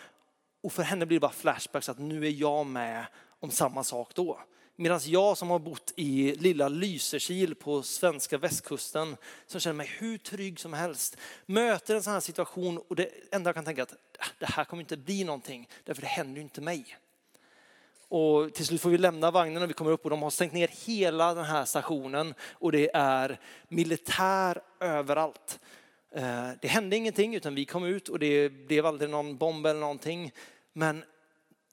Och 0.63 0.73
för 0.73 0.83
henne 0.83 1.05
blir 1.05 1.15
det 1.15 1.21
bara 1.21 1.31
flashbacks 1.31 1.89
att 1.89 1.99
nu 1.99 2.25
är 2.25 2.31
jag 2.31 2.65
med 2.65 3.05
om 3.39 3.51
samma 3.51 3.83
sak 3.83 4.15
då. 4.15 4.39
Medan 4.75 4.99
jag 5.03 5.37
som 5.37 5.49
har 5.49 5.59
bott 5.59 5.93
i 5.95 6.35
lilla 6.35 6.69
Lysekil 6.69 7.55
på 7.55 7.83
svenska 7.83 8.37
västkusten, 8.37 9.17
som 9.45 9.59
känner 9.59 9.73
mig 9.73 9.95
hur 9.99 10.17
trygg 10.17 10.59
som 10.59 10.73
helst, 10.73 11.17
möter 11.45 11.95
en 11.95 12.03
sån 12.03 12.13
här 12.13 12.19
situation 12.19 12.77
och 12.77 12.95
det 12.95 13.09
enda 13.31 13.47
jag 13.47 13.55
kan 13.55 13.65
tänka 13.65 13.81
är 13.81 13.83
att 13.83 13.95
ah, 14.19 14.25
det 14.39 14.45
här 14.45 14.63
kommer 14.65 14.81
inte 14.81 14.97
bli 14.97 15.23
någonting, 15.23 15.69
därför 15.83 16.01
det 16.01 16.07
händer 16.07 16.35
ju 16.35 16.41
inte 16.41 16.61
mig. 16.61 16.97
Och 18.09 18.53
till 18.53 18.65
slut 18.65 18.81
får 18.81 18.89
vi 18.89 18.97
lämna 18.97 19.31
vagnen 19.31 19.63
och 19.63 19.69
vi 19.69 19.73
kommer 19.73 19.91
upp 19.91 20.03
och 20.03 20.09
de 20.09 20.21
har 20.21 20.29
stängt 20.29 20.53
ner 20.53 20.69
hela 20.85 21.33
den 21.33 21.45
här 21.45 21.65
stationen 21.65 22.33
och 22.51 22.71
det 22.71 22.89
är 22.93 23.39
militär 23.67 24.61
överallt. 24.79 25.59
Eh, 26.11 26.49
det 26.61 26.67
hände 26.67 26.95
ingenting 26.95 27.35
utan 27.35 27.55
vi 27.55 27.65
kom 27.65 27.85
ut 27.85 28.09
och 28.09 28.19
det 28.19 28.49
blev 28.49 28.85
aldrig 28.85 29.09
någon 29.09 29.37
bomb 29.37 29.65
eller 29.65 29.79
någonting. 29.79 30.31
Men 30.73 31.03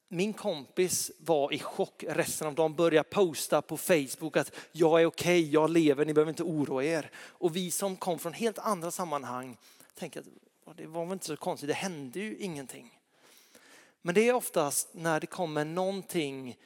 min 0.08 0.32
kompis 0.32 1.10
var 1.18 1.52
i 1.52 1.58
chock 1.58 2.04
resten 2.08 2.46
av 2.46 2.54
dagen, 2.54 2.74
började 2.74 3.08
posta 3.08 3.62
på 3.62 3.76
Facebook 3.76 4.36
att 4.36 4.52
jag 4.72 5.02
är 5.02 5.06
okej, 5.06 5.40
okay, 5.40 5.50
jag 5.50 5.70
lever, 5.70 6.04
ni 6.04 6.14
behöver 6.14 6.30
inte 6.30 6.42
oroa 6.42 6.84
er. 6.84 7.10
Och 7.16 7.56
vi 7.56 7.70
som 7.70 7.96
kom 7.96 8.18
från 8.18 8.32
helt 8.32 8.58
andra 8.58 8.90
sammanhang 8.90 9.56
tänkte 9.94 10.20
att 10.66 10.76
det 10.76 10.86
var 10.86 11.04
väl 11.04 11.12
inte 11.12 11.26
så 11.26 11.36
konstigt, 11.36 11.68
det 11.68 11.74
hände 11.74 12.20
ju 12.20 12.36
ingenting. 12.36 12.90
Men 14.06 14.14
det 14.14 14.28
är 14.28 14.34
oftast 14.34 14.88
när 14.92 15.20
det 15.20 15.26
kommer 15.26 15.64
någonting 15.64 16.56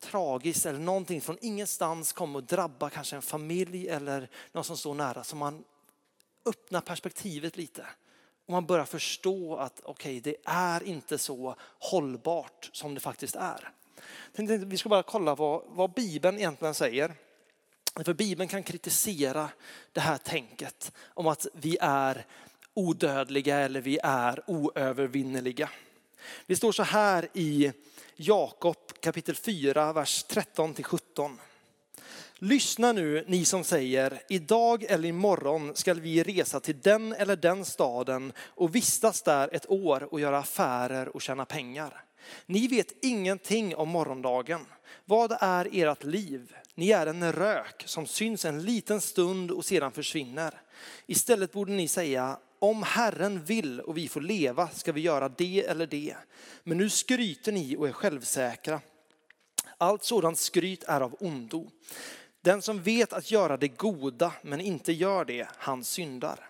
tragiskt 0.00 0.66
eller 0.66 0.78
någonting 0.78 1.20
från 1.20 1.38
ingenstans 1.40 2.12
kommer 2.12 2.38
att 2.38 2.48
drabba 2.48 2.90
kanske 2.90 3.16
en 3.16 3.22
familj 3.22 3.88
eller 3.88 4.28
någon 4.52 4.64
som 4.64 4.76
står 4.76 4.94
nära 4.94 5.24
som 5.24 5.38
man 5.38 5.64
öppnar 6.46 6.80
perspektivet 6.80 7.56
lite. 7.56 7.86
Och 8.46 8.52
man 8.52 8.66
börjar 8.66 8.84
förstå 8.84 9.56
att 9.56 9.80
okej, 9.84 10.18
okay, 10.18 10.32
det 10.32 10.36
är 10.44 10.82
inte 10.82 11.18
så 11.18 11.56
hållbart 11.78 12.70
som 12.72 12.94
det 12.94 13.00
faktiskt 13.00 13.36
är. 13.36 13.70
Vi 14.64 14.76
ska 14.76 14.88
bara 14.88 15.02
kolla 15.02 15.34
vad, 15.34 15.62
vad 15.66 15.92
Bibeln 15.92 16.38
egentligen 16.38 16.74
säger. 16.74 17.14
För 18.04 18.14
Bibeln 18.14 18.48
kan 18.48 18.62
kritisera 18.62 19.48
det 19.92 20.00
här 20.00 20.18
tänket 20.18 20.92
om 21.06 21.26
att 21.26 21.46
vi 21.52 21.76
är 21.80 22.26
odödliga 22.74 23.58
eller 23.58 23.80
vi 23.80 23.98
är 24.02 24.50
oövervinneliga. 24.50 25.70
Det 26.46 26.56
står 26.56 26.72
så 26.72 26.82
här 26.82 27.28
i 27.32 27.72
Jakob 28.16 28.76
kapitel 29.00 29.34
4, 29.34 29.92
vers 29.92 30.22
13 30.22 30.74
till 30.74 30.84
17. 30.84 31.38
Lyssna 32.38 32.92
nu 32.92 33.24
ni 33.28 33.44
som 33.44 33.64
säger, 33.64 34.22
idag 34.28 34.84
eller 34.84 35.08
imorgon 35.08 35.72
skall 35.74 36.00
vi 36.00 36.22
resa 36.22 36.60
till 36.60 36.80
den 36.80 37.12
eller 37.12 37.36
den 37.36 37.64
staden 37.64 38.32
och 38.38 38.74
vistas 38.74 39.22
där 39.22 39.48
ett 39.52 39.70
år 39.70 40.08
och 40.12 40.20
göra 40.20 40.38
affärer 40.38 41.08
och 41.08 41.22
tjäna 41.22 41.44
pengar. 41.44 42.04
Ni 42.46 42.68
vet 42.68 43.04
ingenting 43.04 43.76
om 43.76 43.88
morgondagen. 43.88 44.66
Vad 45.04 45.36
är 45.40 45.68
ert 45.72 46.04
liv? 46.04 46.54
Ni 46.74 46.90
är 46.90 47.06
en 47.06 47.32
rök 47.32 47.82
som 47.86 48.06
syns 48.06 48.44
en 48.44 48.62
liten 48.62 49.00
stund 49.00 49.50
och 49.50 49.64
sedan 49.64 49.92
försvinner. 49.92 50.60
Istället 51.06 51.52
borde 51.52 51.72
ni 51.72 51.88
säga, 51.88 52.38
om 52.58 52.82
Herren 52.82 53.44
vill 53.44 53.80
och 53.80 53.96
vi 53.96 54.08
får 54.08 54.20
leva 54.20 54.68
ska 54.68 54.92
vi 54.92 55.00
göra 55.00 55.28
det 55.28 55.64
eller 55.68 55.86
det. 55.86 56.16
Men 56.62 56.78
nu 56.78 56.90
skryter 56.90 57.52
ni 57.52 57.76
och 57.76 57.88
är 57.88 57.92
självsäkra. 57.92 58.80
Allt 59.78 60.04
sådant 60.04 60.38
skryt 60.38 60.84
är 60.84 61.00
av 61.00 61.16
ondo. 61.20 61.70
Den 62.40 62.62
som 62.62 62.82
vet 62.82 63.12
att 63.12 63.30
göra 63.30 63.56
det 63.56 63.68
goda 63.68 64.32
men 64.42 64.60
inte 64.60 64.92
gör 64.92 65.24
det, 65.24 65.48
han 65.56 65.84
syndar. 65.84 66.48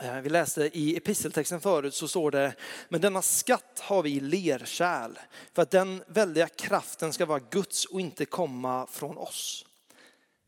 Eh, 0.00 0.20
vi 0.20 0.30
läste 0.30 0.70
i 0.78 0.96
episteltexten 0.96 1.60
förut 1.60 1.94
så 1.94 2.08
står 2.08 2.30
det, 2.30 2.54
men 2.88 3.00
denna 3.00 3.22
skatt 3.22 3.80
har 3.80 4.02
vi 4.02 4.10
i 4.10 4.20
lerkärl 4.20 5.18
för 5.52 5.62
att 5.62 5.70
den 5.70 6.04
väldiga 6.06 6.48
kraften 6.48 7.12
ska 7.12 7.26
vara 7.26 7.40
Guds 7.50 7.84
och 7.84 8.00
inte 8.00 8.24
komma 8.24 8.86
från 8.86 9.16
oss. 9.16 9.66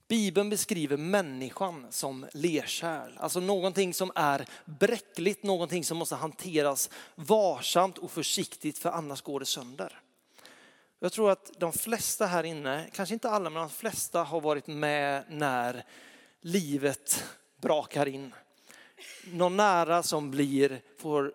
Bibeln 0.08 0.50
beskriver 0.50 0.96
människan 0.96 1.86
som 1.90 2.26
lerkärl, 2.32 3.12
alltså 3.16 3.40
någonting 3.40 3.94
som 3.94 4.12
är 4.14 4.46
bräckligt, 4.64 5.42
någonting 5.42 5.84
som 5.84 5.96
måste 5.96 6.14
hanteras 6.14 6.90
varsamt 7.14 7.98
och 7.98 8.10
försiktigt 8.10 8.78
för 8.78 8.90
annars 8.90 9.22
går 9.22 9.40
det 9.40 9.46
sönder. 9.46 10.00
Jag 10.98 11.12
tror 11.12 11.30
att 11.30 11.50
de 11.58 11.72
flesta 11.72 12.26
här 12.26 12.44
inne, 12.44 12.90
kanske 12.92 13.14
inte 13.14 13.30
alla, 13.30 13.50
men 13.50 13.60
de 13.60 13.70
flesta 13.70 14.22
har 14.22 14.40
varit 14.40 14.66
med 14.66 15.24
när 15.28 15.84
livet 16.40 17.24
brakar 17.60 18.08
in. 18.08 18.34
Någon 19.24 19.56
nära 19.56 20.02
som 20.02 20.30
blir, 20.30 20.80
får 20.98 21.32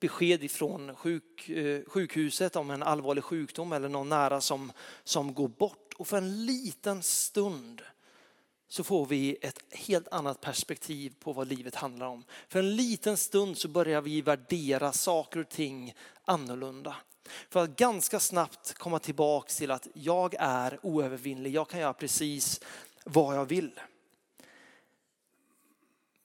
besked 0.00 0.44
ifrån 0.44 0.96
sjuk, 0.96 1.48
eh, 1.48 1.80
sjukhuset 1.86 2.56
om 2.56 2.70
en 2.70 2.82
allvarlig 2.82 3.24
sjukdom 3.24 3.72
eller 3.72 3.88
någon 3.88 4.08
nära 4.08 4.40
som, 4.40 4.72
som 5.04 5.34
går 5.34 5.48
bort. 5.48 5.83
Och 5.96 6.06
för 6.06 6.16
en 6.16 6.46
liten 6.46 7.02
stund 7.02 7.82
så 8.68 8.84
får 8.84 9.06
vi 9.06 9.36
ett 9.40 9.60
helt 9.70 10.08
annat 10.08 10.40
perspektiv 10.40 11.14
på 11.20 11.32
vad 11.32 11.48
livet 11.48 11.74
handlar 11.74 12.06
om. 12.06 12.24
För 12.48 12.58
en 12.58 12.76
liten 12.76 13.16
stund 13.16 13.58
så 13.58 13.68
börjar 13.68 14.00
vi 14.00 14.20
värdera 14.20 14.92
saker 14.92 15.40
och 15.40 15.48
ting 15.48 15.94
annorlunda. 16.24 16.96
För 17.48 17.62
att 17.62 17.76
ganska 17.76 18.20
snabbt 18.20 18.74
komma 18.74 18.98
tillbaka 18.98 19.48
till 19.48 19.70
att 19.70 19.88
jag 19.92 20.34
är 20.38 20.78
oövervinnlig, 20.82 21.54
jag 21.54 21.68
kan 21.68 21.80
göra 21.80 21.92
precis 21.92 22.60
vad 23.04 23.36
jag 23.36 23.44
vill. 23.44 23.80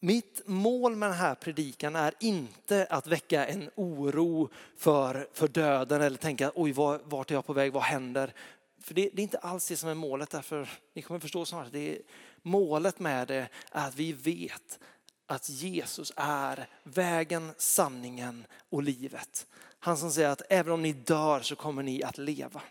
Mitt 0.01 0.41
mål 0.45 0.95
med 0.95 1.09
den 1.09 1.17
här 1.17 1.35
predikan 1.35 1.95
är 1.95 2.13
inte 2.19 2.87
att 2.89 3.07
väcka 3.07 3.45
en 3.45 3.69
oro 3.75 4.49
för, 4.77 5.27
för 5.33 5.47
döden 5.47 6.01
eller 6.01 6.17
tänka 6.17 6.51
oj 6.55 6.71
vart 7.03 7.31
är 7.31 7.35
jag 7.35 7.45
på 7.45 7.53
väg, 7.53 7.73
vad 7.73 7.83
händer? 7.83 8.33
För 8.81 8.93
det, 8.93 9.09
det 9.13 9.21
är 9.21 9.23
inte 9.23 9.37
alls 9.37 9.67
det 9.67 9.77
som 9.77 9.89
är 9.89 9.93
målet 9.93 10.29
därför 10.29 10.69
ni 10.93 11.01
kommer 11.01 11.19
förstå 11.19 11.45
snart. 11.45 11.67
Det 11.71 11.95
är, 11.95 12.01
målet 12.41 12.99
med 12.99 13.27
det 13.27 13.47
är 13.71 13.87
att 13.87 13.95
vi 13.95 14.13
vet 14.13 14.79
att 15.27 15.49
Jesus 15.49 16.13
är 16.15 16.67
vägen, 16.83 17.51
sanningen 17.57 18.45
och 18.69 18.83
livet. 18.83 19.47
Han 19.79 19.97
som 19.97 20.11
säger 20.11 20.29
att 20.29 20.41
även 20.49 20.73
om 20.73 20.81
ni 20.81 20.93
dör 20.93 21.41
så 21.41 21.55
kommer 21.55 21.83
ni 21.83 22.03
att 22.03 22.17
leva. 22.17 22.61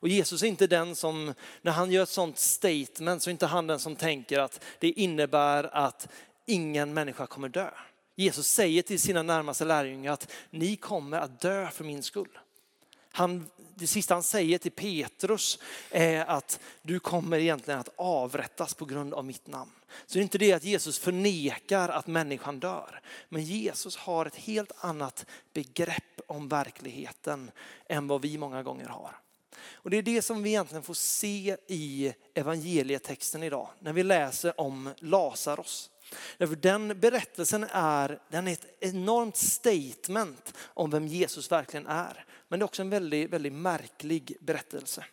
Och 0.00 0.08
Jesus 0.08 0.42
är 0.42 0.46
inte 0.46 0.66
den 0.66 0.96
som, 0.96 1.34
när 1.62 1.72
han 1.72 1.90
gör 1.90 2.02
ett 2.02 2.08
sånt 2.08 2.38
statement 2.38 3.22
så 3.22 3.30
är 3.30 3.32
inte 3.32 3.46
han 3.46 3.66
den 3.66 3.78
som 3.78 3.96
tänker 3.96 4.38
att 4.38 4.64
det 4.78 4.90
innebär 4.90 5.76
att 5.76 6.08
ingen 6.46 6.94
människa 6.94 7.26
kommer 7.26 7.48
dö. 7.48 7.70
Jesus 8.14 8.46
säger 8.48 8.82
till 8.82 9.00
sina 9.00 9.22
närmaste 9.22 9.64
lärjungar 9.64 10.12
att 10.12 10.32
ni 10.50 10.76
kommer 10.76 11.18
att 11.18 11.40
dö 11.40 11.70
för 11.70 11.84
min 11.84 12.02
skull. 12.02 12.38
Han, 13.12 13.46
det 13.78 13.86
sista 13.86 14.14
han 14.14 14.22
säger 14.22 14.58
till 14.58 14.72
Petrus 14.72 15.58
är 15.90 16.24
att 16.24 16.60
du 16.82 17.00
kommer 17.00 17.38
egentligen 17.38 17.80
att 17.80 17.94
avrättas 17.96 18.74
på 18.74 18.84
grund 18.84 19.14
av 19.14 19.24
mitt 19.24 19.46
namn. 19.46 19.70
Så 20.06 20.14
det 20.14 20.20
är 20.20 20.22
inte 20.22 20.38
det 20.38 20.52
att 20.52 20.64
Jesus 20.64 20.98
förnekar 20.98 21.88
att 21.88 22.06
människan 22.06 22.60
dör. 22.60 23.00
Men 23.28 23.42
Jesus 23.42 23.96
har 23.96 24.26
ett 24.26 24.36
helt 24.36 24.72
annat 24.76 25.26
begrepp 25.52 26.20
om 26.26 26.48
verkligheten 26.48 27.50
än 27.88 28.06
vad 28.06 28.22
vi 28.22 28.38
många 28.38 28.62
gånger 28.62 28.86
har. 28.86 29.16
Och 29.72 29.90
det 29.90 29.96
är 29.96 30.02
det 30.02 30.22
som 30.22 30.42
vi 30.42 30.50
egentligen 30.50 30.82
får 30.82 30.94
se 30.94 31.56
i 31.66 32.12
evangelietexten 32.34 33.42
idag 33.42 33.68
när 33.78 33.92
vi 33.92 34.02
läser 34.02 34.60
om 34.60 34.90
Lazarus. 34.98 35.90
Därför 36.38 36.56
den 36.56 37.00
berättelsen 37.00 37.66
är, 37.72 38.20
den 38.28 38.48
är 38.48 38.52
ett 38.52 38.66
enormt 38.80 39.36
statement 39.36 40.54
om 40.58 40.90
vem 40.90 41.06
Jesus 41.06 41.52
verkligen 41.52 41.86
är. 41.86 42.24
Men 42.48 42.58
det 42.58 42.62
är 42.62 42.64
också 42.64 42.82
en 42.82 42.90
väldigt, 42.90 43.30
väldigt 43.30 43.52
märklig 43.52 44.36
berättelse. 44.40 45.04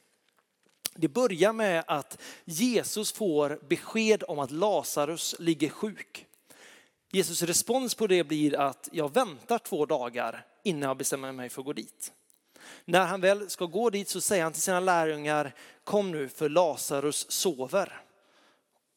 Det 0.96 1.08
börjar 1.08 1.54
med 1.54 1.84
att 1.88 2.22
Jesus 2.46 3.12
får 3.12 3.60
besked 3.70 4.24
om 4.28 4.40
att 4.40 4.52
Lazarus 4.52 5.36
ligger 5.40 5.70
sjuk. 5.70 6.26
Jesus 7.12 7.42
respons 7.42 7.96
på 7.96 8.08
det 8.08 8.24
blir 8.24 8.60
att 8.60 8.90
jag 8.92 9.14
väntar 9.14 9.60
två 9.60 9.86
dagar 9.86 10.46
innan 10.64 10.88
jag 10.88 10.98
bestämmer 10.98 11.32
mig 11.32 11.50
för 11.50 11.62
att 11.62 11.66
gå 11.66 11.74
dit. 11.74 12.14
När 12.86 13.06
han 13.06 13.22
väl 13.22 13.50
ska 13.50 13.66
gå 13.66 13.90
dit 13.90 14.10
så 14.10 14.22
säger 14.22 14.44
han 14.44 14.54
till 14.54 14.62
sina 14.62 14.80
lärjungar, 14.80 15.56
kom 15.84 16.12
nu 16.12 16.30
för 16.30 16.50
Lazarus 16.50 17.32
sover. 17.32 18.02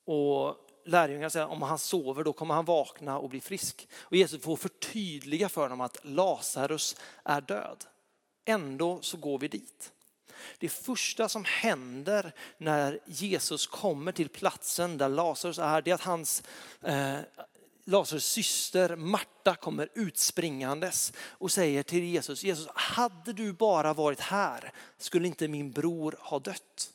Och 0.05 0.57
lärjungarna 0.85 1.31
säger 1.31 1.47
att 1.47 1.53
om 1.53 1.63
han 1.63 1.79
sover 1.79 2.25
då 2.25 2.33
kommer 2.33 2.55
han 2.55 2.65
vakna 2.65 3.19
och 3.19 3.29
bli 3.29 3.41
frisk. 3.41 3.89
Och 4.01 4.17
Jesus 4.17 4.43
får 4.43 4.57
förtydliga 4.57 5.49
för 5.49 5.69
dem 5.69 5.81
att 5.81 5.99
Lazarus 6.03 6.97
är 7.25 7.41
död. 7.41 7.85
Ändå 8.49 8.99
så 9.03 9.17
går 9.17 9.39
vi 9.39 9.49
dit. 9.49 9.93
Det 10.59 10.69
första 10.69 11.29
som 11.29 11.45
händer 11.45 12.33
när 12.59 13.01
Jesus 13.07 13.67
kommer 13.67 14.13
till 14.13 14.29
platsen 14.29 14.99
där 14.99 15.09
Lazarus 15.09 15.59
är, 15.59 15.83
det 15.83 15.91
är 15.91 15.95
att 15.95 16.01
hans 16.01 16.43
eh, 16.83 17.19
Lazarus 17.85 18.27
syster 18.27 18.97
Marta 18.97 19.55
kommer 19.55 19.89
utspringandes 19.95 21.13
och 21.19 21.53
säger 21.53 21.83
till 21.83 22.05
Jesus, 22.05 22.45
Jesus, 22.45 22.69
hade 22.75 23.33
du 23.33 23.53
bara 23.53 23.95
varit 23.95 24.21
här 24.21 24.73
skulle 24.99 25.29
inte 25.29 25.49
min 25.49 25.73
bror 25.73 26.17
ha 26.21 26.39
dött. 26.39 26.91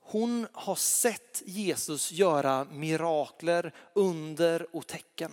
Hon 0.00 0.46
har 0.52 0.76
sett 0.76 1.42
Jesus 1.46 2.12
göra 2.12 2.64
mirakler, 2.64 3.74
under 3.94 4.76
och 4.76 4.86
tecken. 4.86 5.32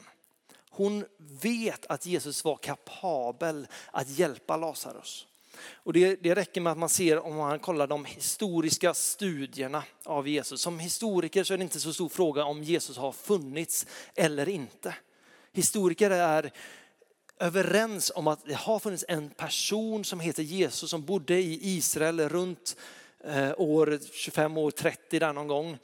Hon 0.74 1.06
vet 1.42 1.86
att 1.86 2.06
Jesus 2.06 2.44
var 2.44 2.58
kapabel 2.58 3.68
att 3.92 4.10
hjälpa 4.10 4.58
Lazarus. 4.58 5.28
Och 5.70 5.94
det, 5.94 6.24
det 6.24 6.36
räcker 6.36 6.62
med 6.62 6.72
att 6.72 6.78
man 6.78 6.90
ser 6.90 7.20
om 7.20 7.36
man 7.36 7.60
kollar 7.60 7.88
de 7.88 8.06
historiska 8.06 8.94
studierna 8.94 9.84
av 10.04 10.28
Jesus. 10.28 10.62
Som 10.62 10.80
historiker 10.80 11.44
så 11.44 11.54
är 11.54 11.58
det 11.58 11.63
inte 11.63 11.80
så 11.80 11.94
stor 11.94 12.10
fråga 12.10 12.46
om 12.46 12.63
Jesus 12.63 12.98
har 12.98 13.12
funnits 13.12 13.86
eller 14.16 14.50
inte. 14.50 14.96
Historiker 15.54 16.12
är 16.12 16.51
överens 17.40 18.12
om 18.16 18.28
att 18.28 18.46
det 18.46 18.54
har 18.54 18.80
funnits 18.80 19.06
en 19.08 19.30
person 19.30 20.06
som 20.06 20.20
heter 20.20 20.44
Jesus 20.44 20.90
som 20.90 21.06
bodde 21.06 21.40
i 21.40 21.60
Israel 21.62 22.30
runt 22.30 22.75
eh, 23.24 23.51
år 23.58 24.00
25 24.13 24.58
år 24.58 24.72
30 24.72 25.20
där 25.20 25.34
någon 25.34 25.48
gång. 25.48 25.78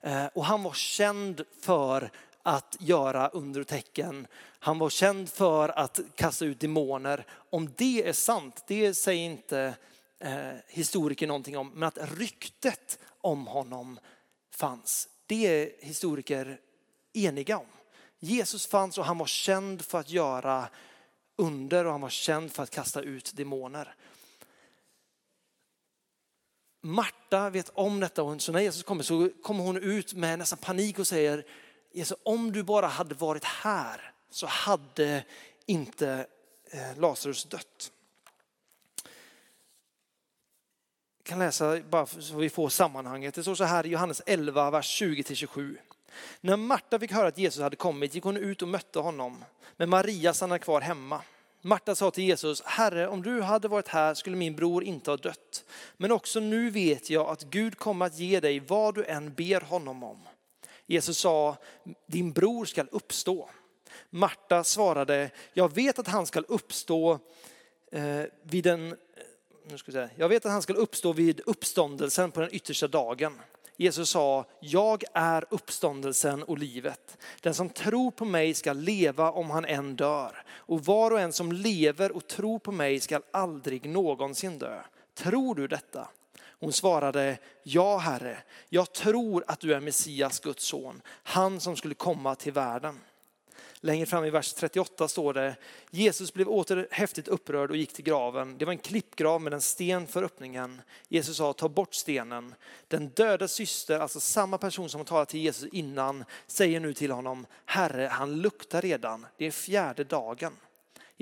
Eh, 0.00 0.26
och 0.34 0.44
han 0.44 0.62
var 0.62 0.72
känd 0.72 1.42
för 1.60 2.10
att 2.46 2.76
göra 2.80 3.28
under 3.28 3.60
och 3.60 3.66
tecken. 3.66 4.26
Han 4.58 4.78
var 4.78 4.90
känd 4.90 5.28
för 5.28 5.68
att 5.68 6.00
kasta 6.14 6.44
ut 6.44 6.60
demoner. 6.60 7.26
Om 7.50 7.72
det 7.76 8.08
är 8.08 8.12
sant, 8.12 8.64
det 8.66 8.94
säger 8.94 9.24
inte 9.24 9.74
eh, 10.18 10.52
historiker 10.68 11.26
någonting 11.26 11.58
om. 11.58 11.70
Men 11.74 11.88
att 11.88 11.98
ryktet 12.18 12.98
om 13.20 13.46
honom 13.46 13.98
fanns, 14.50 15.08
det 15.26 15.46
är 15.46 15.84
historiker 15.86 16.60
eniga 17.12 17.58
om. 17.58 17.66
Jesus 18.18 18.66
fanns 18.66 18.98
och 18.98 19.04
han 19.04 19.18
var 19.18 19.26
känd 19.26 19.82
för 19.82 20.00
att 20.00 20.10
göra 20.10 20.68
under 21.36 21.84
och 21.84 21.92
han 21.92 22.00
var 22.00 22.08
känd 22.08 22.52
för 22.52 22.62
att 22.62 22.70
kasta 22.70 23.02
ut 23.02 23.36
demoner. 23.36 23.94
Marta 26.80 27.50
vet 27.50 27.70
om 27.74 28.00
detta 28.00 28.38
så 28.38 28.52
när 28.52 28.60
Jesus 28.60 28.82
kommer 28.82 29.02
så 29.02 29.30
kommer 29.42 29.64
hon 29.64 29.76
ut 29.76 30.14
med 30.14 30.38
nästan 30.38 30.58
panik 30.58 30.98
och 30.98 31.06
säger 31.06 31.44
Jesus, 31.94 32.18
om 32.22 32.52
du 32.52 32.62
bara 32.62 32.86
hade 32.86 33.14
varit 33.14 33.44
här 33.44 34.12
så 34.30 34.46
hade 34.46 35.24
inte 35.66 36.26
eh, 36.70 36.98
Lazarus 36.98 37.44
dött. 37.44 37.92
Jag 41.18 41.26
kan 41.26 41.38
läsa 41.38 41.80
bara 41.80 42.06
så 42.06 42.36
vi 42.36 42.50
får 42.50 42.68
sammanhanget. 42.68 43.34
Det 43.34 43.42
står 43.42 43.54
så 43.54 43.64
här 43.64 43.86
i 43.86 43.88
Johannes 43.88 44.22
11, 44.26 44.70
vers 44.70 45.02
20-27. 45.02 45.76
När 46.40 46.56
Marta 46.56 46.98
fick 46.98 47.12
höra 47.12 47.28
att 47.28 47.38
Jesus 47.38 47.62
hade 47.62 47.76
kommit 47.76 48.14
gick 48.14 48.24
hon 48.24 48.36
ut 48.36 48.62
och 48.62 48.68
mötte 48.68 48.98
honom. 48.98 49.44
Men 49.76 49.90
Maria 49.90 50.34
stannade 50.34 50.58
kvar 50.58 50.80
hemma. 50.80 51.22
Marta 51.60 51.94
sa 51.94 52.10
till 52.10 52.24
Jesus, 52.24 52.62
Herre 52.62 53.08
om 53.08 53.22
du 53.22 53.42
hade 53.42 53.68
varit 53.68 53.88
här 53.88 54.14
skulle 54.14 54.36
min 54.36 54.56
bror 54.56 54.84
inte 54.84 55.10
ha 55.10 55.16
dött. 55.16 55.64
Men 55.96 56.12
också 56.12 56.40
nu 56.40 56.70
vet 56.70 57.10
jag 57.10 57.28
att 57.28 57.42
Gud 57.42 57.78
kommer 57.78 58.06
att 58.06 58.18
ge 58.18 58.40
dig 58.40 58.60
vad 58.60 58.94
du 58.94 59.04
än 59.04 59.34
ber 59.34 59.60
honom 59.60 60.04
om. 60.04 60.18
Jesus 60.86 61.18
sa, 61.18 61.56
din 62.06 62.32
bror 62.32 62.64
skall 62.64 62.88
uppstå. 62.92 63.50
Marta 64.10 64.64
svarade, 64.64 65.30
jag 65.52 65.74
vet 65.74 65.98
att 65.98 66.08
han 66.08 66.26
ska 66.26 66.40
uppstå 66.40 67.18
eh, 67.92 68.22
vid 68.42 68.64
den, 68.64 68.92
eh, 68.92 68.96
nu 69.68 69.78
ska 69.78 69.92
jag, 69.92 70.08
säga, 70.08 70.10
jag 70.16 70.28
vet 70.28 70.46
att 70.46 70.52
han 70.52 70.62
ska 70.62 70.72
uppstå 70.72 71.12
vid 71.12 71.40
uppståndelsen 71.46 72.30
på 72.30 72.40
den 72.40 72.54
yttersta 72.54 72.88
dagen. 72.88 73.40
Jesus 73.76 74.10
sa, 74.10 74.44
jag 74.60 75.04
är 75.14 75.44
uppståndelsen 75.50 76.42
och 76.42 76.58
livet. 76.58 77.18
Den 77.40 77.54
som 77.54 77.68
tror 77.68 78.10
på 78.10 78.24
mig 78.24 78.54
ska 78.54 78.72
leva 78.72 79.30
om 79.30 79.50
han 79.50 79.64
än 79.64 79.96
dör. 79.96 80.44
Och 80.48 80.84
var 80.84 81.10
och 81.10 81.20
en 81.20 81.32
som 81.32 81.52
lever 81.52 82.12
och 82.12 82.26
tror 82.26 82.58
på 82.58 82.72
mig 82.72 83.00
ska 83.00 83.20
aldrig 83.30 83.88
någonsin 83.88 84.58
dö. 84.58 84.82
Tror 85.14 85.54
du 85.54 85.66
detta? 85.66 86.08
Hon 86.60 86.72
svarade, 86.72 87.38
ja 87.62 87.98
Herre, 87.98 88.38
jag 88.68 88.92
tror 88.92 89.44
att 89.46 89.60
du 89.60 89.74
är 89.74 89.80
Messias, 89.80 90.40
Guds 90.40 90.64
son, 90.64 91.02
han 91.22 91.60
som 91.60 91.76
skulle 91.76 91.94
komma 91.94 92.34
till 92.34 92.52
världen. 92.52 93.00
Längre 93.84 94.06
fram 94.06 94.24
i 94.24 94.30
vers 94.30 94.52
38 94.52 95.08
står 95.08 95.34
det, 95.34 95.56
Jesus 95.90 96.34
blev 96.34 96.48
åter 96.48 96.88
häftigt 96.90 97.28
upprörd 97.28 97.70
och 97.70 97.76
gick 97.76 97.92
till 97.92 98.04
graven. 98.04 98.58
Det 98.58 98.64
var 98.64 98.72
en 98.72 98.78
klippgrav 98.78 99.40
med 99.40 99.54
en 99.54 99.60
sten 99.60 100.06
för 100.06 100.22
öppningen. 100.22 100.82
Jesus 101.08 101.36
sa, 101.36 101.52
ta 101.52 101.68
bort 101.68 101.94
stenen. 101.94 102.54
Den 102.88 103.08
döda 103.08 103.48
syster, 103.48 104.00
alltså 104.00 104.20
samma 104.20 104.58
person 104.58 104.88
som 104.88 105.00
har 105.00 105.04
talat 105.04 105.28
till 105.28 105.40
Jesus 105.40 105.68
innan, 105.72 106.24
säger 106.46 106.80
nu 106.80 106.94
till 106.94 107.10
honom, 107.10 107.46
Herre, 107.64 108.08
han 108.12 108.36
luktar 108.36 108.82
redan. 108.82 109.26
Det 109.36 109.46
är 109.46 109.50
fjärde 109.50 110.04
dagen. 110.04 110.56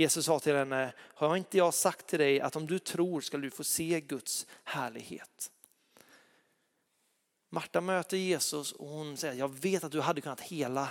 Jesus 0.03 0.25
sa 0.25 0.41
till 0.41 0.57
henne, 0.57 0.93
har 0.99 1.37
inte 1.37 1.59
jag 1.59 1.75
sagt 1.75 2.07
till 2.07 2.19
dig 2.19 2.41
att 2.41 2.57
om 2.57 2.67
du 2.67 2.79
tror 2.79 3.21
ska 3.21 3.39
du 3.39 3.51
få 3.51 3.65
se 3.65 4.01
Guds 4.01 4.47
härlighet? 4.65 5.51
Marta 7.51 7.81
möter 7.81 8.17
Jesus 8.17 8.73
och 8.73 8.89
hon 8.89 9.17
säger, 9.17 9.35
jag 9.35 9.49
vet 9.49 9.85
att 9.85 9.93
du 9.93 10.01
hade 10.01 10.21
kunnat 10.21 10.41
hela 10.41 10.89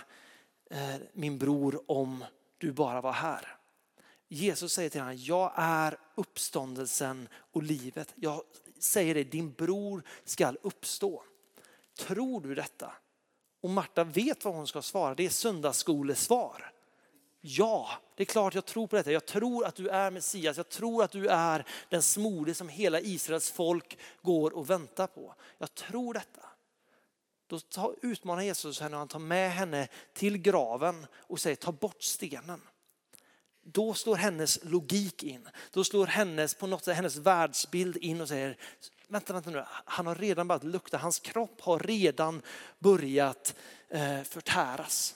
eh, 0.70 0.96
min 1.13 1.38
bror 1.38 1.82
om 1.88 2.25
du 2.58 2.72
bara 2.72 3.01
var 3.01 3.12
här. 3.12 3.58
Jesus 4.27 4.74
säger 4.74 4.89
till 4.89 5.01
henne, 5.01 5.13
jag 5.13 5.53
är 5.56 5.98
uppståndelsen 6.15 7.27
och 7.34 7.63
livet. 7.63 8.13
Jag 8.15 8.41
säger 8.80 9.13
dig, 9.13 9.24
din 9.24 9.51
bror 9.51 10.03
ska 10.24 10.53
uppstå. 10.62 11.24
Tror 11.98 12.41
du 12.41 12.56
detta? 12.56 12.94
Och 13.62 13.70
Marta 13.70 14.03
vet 14.03 14.46
vad 14.46 14.53
hon 14.53 14.68
ska 14.68 14.82
svara, 14.82 15.15
det 15.15 15.25
är 15.25 15.30
söndagsskolesvar. 15.30 16.72
Ja, 17.42 17.90
det 18.16 18.24
är 18.24 18.26
klart 18.26 18.56
jag 18.56 18.66
tror 18.66 18.88
på 18.88 18.96
detta. 18.96 19.12
Jag 19.12 19.26
tror 19.26 19.66
att 19.66 19.76
du 19.76 19.88
är 19.88 20.12
Messias. 20.12 20.58
Jag 20.58 20.70
tror 20.70 21.04
att 21.04 21.12
du 21.12 21.28
är 21.28 21.66
den 21.90 22.02
smorde 22.02 22.54
som 22.54 22.70
hela 22.70 23.00
Israels 23.00 23.52
folk 23.52 23.98
går 24.22 24.52
och 24.54 24.70
väntar 24.70 25.08
på. 25.08 25.36
Jag 25.58 25.74
tror 25.74 26.14
detta. 26.14 26.42
Då 27.48 27.96
utmanar 28.02 28.42
Jesus 28.42 28.80
henne 28.80 28.96
och 28.96 29.00
han 29.00 29.08
tar 29.08 29.20
med 29.20 29.52
henne 29.52 29.88
till 30.14 30.38
graven 30.38 31.08
och 31.14 31.40
säger 31.40 31.56
ta 31.56 31.72
bort 31.72 32.04
stenen. 32.04 32.62
Då 33.64 33.94
slår 33.94 34.16
hennes 34.16 34.60
logik 34.64 35.24
in. 35.24 35.48
Då 35.72 35.84
slår 35.84 36.08
hennes, 36.08 36.54
på 36.54 36.68
något 36.68 36.84
sätt, 36.84 36.96
hennes 36.96 37.18
världsbild 37.18 37.98
in 37.98 38.22
och 38.22 38.28
säger 38.28 38.58
vänta, 39.08 39.34
vänta 39.34 39.50
nu, 39.50 39.64
han 39.68 40.08
har 40.08 40.16
redan 40.16 40.48
börjat 40.48 40.64
lukta, 40.64 40.98
hans 40.98 41.20
kropp 41.20 41.62
har 41.62 41.80
redan 41.80 42.42
börjat 42.80 43.56
eh, 43.90 44.22
förtäras. 44.22 45.16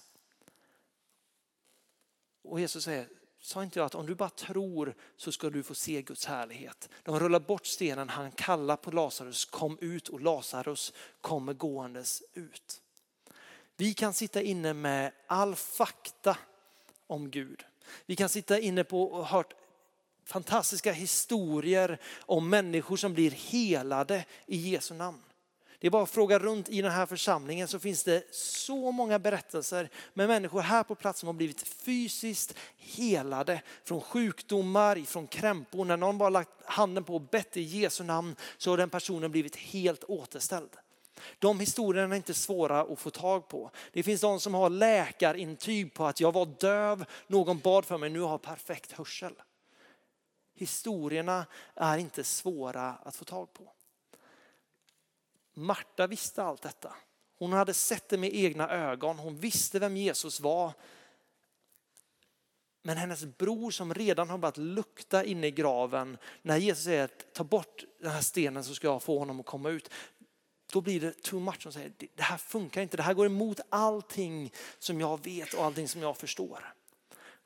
Och 2.48 2.60
Jesus 2.60 2.84
säger, 2.84 3.08
sa 3.42 3.64
inte 3.64 3.80
jag 3.80 3.86
att 3.86 3.96
om 3.96 4.06
du 4.06 4.16
bara 4.16 4.30
tror 4.30 4.96
så 5.18 5.32
ska 5.32 5.50
du 5.50 5.64
få 5.64 5.76
se 5.76 6.02
Guds 6.02 6.26
härlighet. 6.26 6.90
De 7.04 7.20
rullar 7.20 7.40
bort 7.40 7.66
stenen, 7.66 8.10
han 8.10 8.32
kallar 8.32 8.76
på 8.76 8.92
Lazarus, 8.92 9.46
kom 9.46 9.78
ut 9.82 10.08
och 10.08 10.22
Lazarus 10.22 10.94
kommer 11.22 11.54
gåendes 11.54 12.24
ut. 12.34 12.82
Vi 13.78 13.94
kan 13.94 14.14
sitta 14.14 14.42
inne 14.42 14.74
med 14.74 15.12
all 15.28 15.56
fakta 15.56 16.38
om 17.08 17.32
Gud. 17.32 17.66
Vi 18.06 18.16
kan 18.16 18.30
sitta 18.30 18.60
inne 18.60 18.84
på 18.84 19.04
och 19.04 19.26
hört 19.26 19.54
fantastiska 20.26 20.92
historier 20.92 22.02
om 22.20 22.50
människor 22.50 22.98
som 22.98 23.14
blir 23.14 23.32
helade 23.32 24.26
i 24.46 24.58
Jesu 24.58 24.94
namn. 24.94 25.22
Det 25.80 25.88
är 25.88 25.92
bara 25.92 26.04
att 26.04 26.10
fråga 26.10 26.40
runt 26.40 26.70
i 26.70 26.82
den 26.82 26.92
här 26.92 27.06
församlingen 27.06 27.68
så 27.68 27.80
finns 27.80 28.04
det 28.04 28.36
så 28.36 28.92
många 28.92 29.20
berättelser 29.20 29.90
med 30.14 30.28
människor 30.28 30.62
här 30.62 30.84
på 30.84 30.96
plats 30.96 31.20
som 31.20 31.28
har 31.28 31.34
blivit 31.34 31.62
fysiskt 31.68 32.56
helade 32.78 33.62
från 33.84 34.02
sjukdomar, 34.02 35.06
från 35.06 35.28
krämpor. 35.28 35.86
När 35.86 35.98
någon 35.98 36.18
bara 36.18 36.30
lagt 36.30 36.66
handen 36.66 37.04
på 37.04 37.16
och 37.16 37.22
bett 37.22 37.58
i 37.58 37.62
Jesu 37.62 38.04
namn 38.04 38.36
så 38.58 38.70
har 38.70 38.78
den 38.78 38.90
personen 38.90 39.32
blivit 39.32 39.56
helt 39.56 40.04
återställd. 40.04 40.70
De 41.40 41.60
historierna 41.60 42.16
är 42.16 42.18
inte 42.18 42.34
svåra 42.34 42.82
att 42.82 43.00
få 43.00 43.10
tag 43.10 43.48
på. 43.48 43.72
Det 43.94 44.04
finns 44.04 44.22
de 44.22 44.40
som 44.40 44.54
har 44.54 44.70
läkarintyg 44.70 45.94
på 45.94 46.06
att 46.06 46.20
jag 46.20 46.32
var 46.32 46.46
döv, 46.46 47.06
någon 47.28 47.60
bad 47.60 47.86
för 47.86 47.98
mig, 47.98 48.10
nu 48.10 48.20
har 48.20 48.30
jag 48.30 48.42
perfekt 48.42 48.92
hörsel. 48.92 49.34
Historierna 50.56 51.46
är 51.76 51.98
inte 51.98 52.24
svåra 52.24 52.94
att 52.94 53.16
få 53.16 53.26
tag 53.26 53.54
på. 53.54 53.75
Marta 55.58 56.08
visste 56.08 56.44
allt 56.44 56.62
detta. 56.62 56.96
Hon 57.38 57.54
hade 57.54 57.74
sett 57.74 58.10
det 58.10 58.18
med 58.18 58.36
egna 58.36 58.70
ögon. 58.70 59.20
Hon 59.20 59.38
visste 59.38 59.80
vem 59.80 59.98
Jesus 59.98 60.40
var. 60.40 60.74
Men 62.82 62.98
hennes 62.98 63.26
bror 63.26 63.72
som 63.72 63.94
redan 63.94 64.30
har 64.30 64.38
börjat 64.38 64.58
lukta 64.58 65.24
inne 65.24 65.48
i 65.48 65.52
graven, 65.52 66.18
när 66.42 66.58
Jesus 66.58 66.84
säger 66.84 67.04
att 67.04 67.34
ta 67.34 67.44
bort 67.44 67.84
den 68.00 68.12
här 68.12 68.22
stenen 68.22 68.64
så 68.64 68.76
ska 68.76 68.88
jag 68.88 69.04
få 69.04 69.20
honom 69.20 69.40
att 69.40 69.46
komma 69.46 69.70
ut. 69.70 69.90
Då 70.74 70.82
blir 70.82 71.02
det 71.02 71.24
too 71.24 71.40
much. 71.40 71.64
Hon 71.64 71.74
säger 71.74 71.92
det 72.16 72.24
här 72.24 72.38
funkar 72.38 72.82
inte, 72.82 72.98
det 72.98 73.04
här 73.04 73.14
går 73.14 73.26
emot 73.26 73.60
allting 73.70 74.54
som 74.80 75.02
jag 75.02 75.24
vet 75.24 75.54
och 75.54 75.64
allting 75.64 75.88
som 75.88 76.02
jag 76.02 76.18
förstår. 76.18 76.74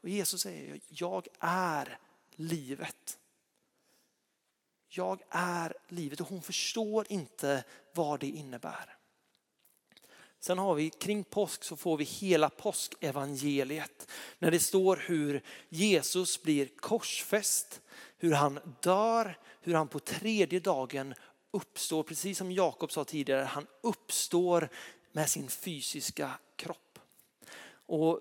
Och 0.01 0.09
Jesus 0.09 0.41
säger, 0.41 0.79
jag 0.87 1.27
är 1.39 1.97
livet. 2.35 3.19
Jag 4.87 5.21
är 5.29 5.73
livet 5.87 6.21
och 6.21 6.27
hon 6.27 6.41
förstår 6.41 7.05
inte 7.09 7.63
vad 7.99 8.19
det 8.19 8.27
innebär. 8.27 8.95
Sen 10.39 10.57
har 10.57 10.75
vi 10.75 10.89
kring 10.89 11.23
påsk 11.23 11.63
så 11.63 11.75
får 11.75 11.97
vi 11.97 12.03
hela 12.03 12.49
påskevangeliet 12.49 14.11
när 14.39 14.51
det 14.51 14.59
står 14.59 14.95
hur 14.95 15.43
Jesus 15.69 16.41
blir 16.41 16.69
korsfäst, 16.79 17.81
hur 18.17 18.33
han 18.33 18.59
dör, 18.81 19.37
hur 19.61 19.73
han 19.73 19.87
på 19.87 19.99
tredje 19.99 20.59
dagen 20.59 21.13
uppstår, 21.51 22.03
precis 22.03 22.37
som 22.37 22.51
Jakob 22.51 22.91
sa 22.91 23.03
tidigare, 23.03 23.43
han 23.43 23.67
uppstår 23.81 24.69
med 25.11 25.29
sin 25.29 25.47
fysiska 25.47 26.31
kropp. 26.55 26.99
Och 27.85 28.19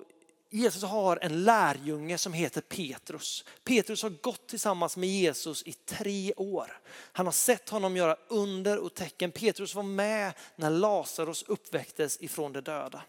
Jesus 0.51 0.83
har 0.83 1.19
en 1.23 1.45
lärjunge 1.45 2.19
som 2.19 2.33
heter 2.33 2.61
Petrus. 2.61 3.45
Petrus 3.65 4.03
har 4.03 4.11
gått 4.11 4.49
tillsammans 4.49 4.97
med 4.97 5.09
Jesus 5.09 5.63
i 5.63 5.73
tre 5.73 6.33
år. 6.37 6.81
Han 7.13 7.27
har 7.27 7.33
sett 7.33 7.69
honom 7.69 7.97
göra 7.97 8.17
under 8.29 8.79
och 8.79 8.95
tecken. 8.95 9.33
Petrus 9.33 9.75
var 9.75 9.83
med 9.83 10.33
när 10.57 10.71
Lazarus 10.71 11.43
uppväcktes 11.43 12.23
ifrån 12.23 12.53
de 12.53 12.61
döda. 12.61 13.03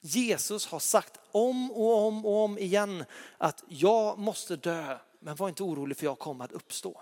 Jesus 0.00 0.66
har 0.66 0.78
sagt 0.78 1.20
om 1.30 1.72
och 1.72 2.06
om 2.06 2.26
och 2.26 2.44
om 2.44 2.58
igen 2.58 3.04
att 3.38 3.64
jag 3.68 4.18
måste 4.18 4.56
dö, 4.56 4.98
men 5.20 5.36
var 5.36 5.48
inte 5.48 5.62
orolig 5.62 5.96
för 5.96 6.04
jag 6.04 6.18
kommer 6.18 6.44
att 6.44 6.52
uppstå. 6.52 7.00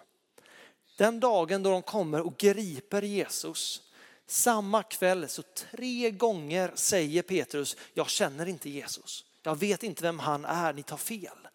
Den 0.96 1.20
dagen 1.20 1.62
då 1.62 1.70
de 1.70 1.82
kommer 1.82 2.20
och 2.20 2.36
griper 2.36 3.02
Jesus, 3.02 3.82
samma 4.26 4.82
kväll 4.82 5.28
så 5.28 5.42
tre 5.42 6.10
gånger 6.10 6.72
säger 6.74 7.22
Petrus, 7.22 7.76
jag 7.94 8.08
känner 8.10 8.46
inte 8.46 8.70
Jesus. 8.70 9.24
Jag 9.42 9.58
vet 9.58 9.82
inte 9.82 10.02
vem 10.02 10.18
han 10.18 10.44
är, 10.44 10.72
ni 10.72 10.82
tar 10.82 10.96
fel. 10.96 11.48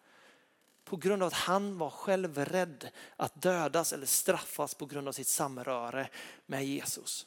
På 0.84 0.96
grund 0.96 1.22
av 1.22 1.26
att 1.26 1.32
han 1.34 1.78
var 1.78 1.90
själv 1.90 2.44
rädd 2.44 2.90
att 3.16 3.42
dödas 3.42 3.92
eller 3.92 4.06
straffas 4.06 4.74
på 4.74 4.86
grund 4.86 5.08
av 5.08 5.12
sitt 5.12 5.28
samröre 5.28 6.08
med 6.46 6.66
Jesus. 6.66 7.26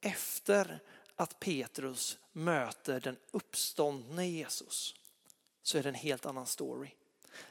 Efter 0.00 0.80
att 1.16 1.40
Petrus 1.40 2.18
möter 2.32 3.00
den 3.00 3.16
uppståndne 3.30 4.26
Jesus 4.26 4.94
så 5.62 5.78
är 5.78 5.82
det 5.82 5.88
en 5.88 5.94
helt 5.94 6.26
annan 6.26 6.46
story. 6.46 6.90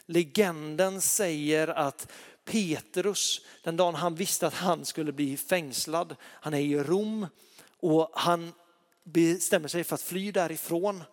Legenden 0.06 1.02
säger 1.02 1.68
att 1.68 2.12
Petrus, 2.46 3.42
den 3.64 3.78
dagen 3.78 3.96
han 3.96 4.16
visste 4.16 4.48
att 4.48 4.54
han 4.54 4.86
skulle 4.86 5.12
bli 5.12 5.38
fängslad, 5.38 6.16
han 6.24 6.54
är 6.54 6.60
i 6.60 6.84
Rom 6.84 7.28
och 7.80 8.12
han 8.14 8.54
bestämmer 9.04 9.68
sig 9.68 9.84
för 9.84 9.96
att 9.96 10.02
fly 10.02 10.32
därifrån, 10.32 11.04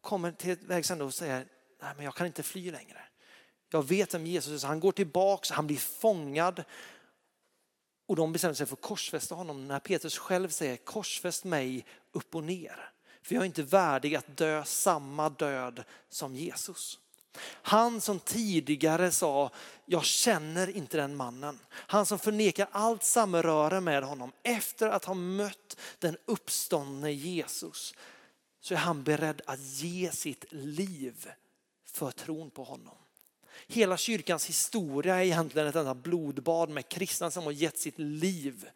kommer 0.00 0.32
till 0.32 0.56
vägs 0.60 0.90
ände 0.90 1.04
och 1.04 1.14
säger, 1.14 1.46
nej 1.82 1.92
men 1.96 2.04
jag 2.04 2.14
kan 2.14 2.26
inte 2.26 2.42
fly 2.42 2.70
längre. 2.70 2.98
Jag 3.70 3.88
vet 3.88 4.14
vem 4.14 4.26
Jesus 4.26 4.64
är. 4.64 4.68
Han 4.68 4.80
går 4.80 4.92
tillbaks, 4.92 5.50
han 5.50 5.66
blir 5.66 5.76
fångad 5.76 6.64
och 8.06 8.16
de 8.16 8.32
bestämmer 8.32 8.54
sig 8.54 8.66
för 8.66 8.74
att 8.76 8.82
korsfästa 8.82 9.34
honom. 9.34 9.68
När 9.68 9.80
Petrus 9.80 10.18
själv 10.18 10.48
säger 10.48 10.76
korsfäst 10.76 11.44
mig 11.44 11.86
upp 12.12 12.34
och 12.34 12.44
ner. 12.44 12.92
För 13.22 13.34
jag 13.34 13.42
är 13.42 13.46
inte 13.46 13.62
värdig 13.62 14.14
att 14.14 14.36
dö 14.36 14.64
samma 14.64 15.28
död 15.28 15.84
som 16.08 16.34
Jesus. 16.34 16.98
Han 17.42 18.00
som 18.00 18.18
tidigare 18.18 19.10
sa, 19.10 19.50
jag 19.86 20.04
känner 20.04 20.76
inte 20.76 20.96
den 20.96 21.16
mannen. 21.16 21.58
Han 21.70 22.06
som 22.06 22.18
förnekar 22.18 22.68
allt 22.72 23.04
samröre 23.04 23.80
med 23.80 24.02
honom. 24.02 24.32
Efter 24.42 24.88
att 24.88 25.04
ha 25.04 25.14
mött 25.14 25.76
den 25.98 26.16
uppståndne 26.24 27.12
Jesus 27.12 27.94
så 28.60 28.74
är 28.74 28.78
han 28.78 29.02
beredd 29.02 29.42
att 29.46 29.60
ge 29.60 30.10
sitt 30.10 30.44
liv 30.50 31.30
för 31.86 32.10
tron 32.10 32.50
på 32.50 32.64
honom. 32.64 32.94
Hela 33.66 33.96
kyrkans 33.96 34.48
historia 34.48 35.16
är 35.16 35.24
egentligen 35.24 35.68
ett 35.68 35.76
enda 35.76 35.94
blodbad 35.94 36.70
med 36.70 36.88
kristna 36.88 37.30
som 37.30 37.44
har 37.44 37.52
gett 37.52 37.78
sitt 37.78 37.98
liv 37.98 38.68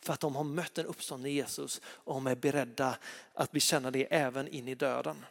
för 0.00 0.12
att 0.12 0.20
de 0.20 0.36
har 0.36 0.44
mött 0.44 0.74
den 0.74 0.86
uppståndne 0.86 1.30
Jesus 1.30 1.80
och 1.84 2.14
de 2.14 2.26
är 2.26 2.34
beredda 2.34 2.96
att 3.34 3.52
bekänna 3.52 3.90
det 3.90 4.14
även 4.14 4.48
in 4.48 4.68
i 4.68 4.74
döden. 4.74 5.24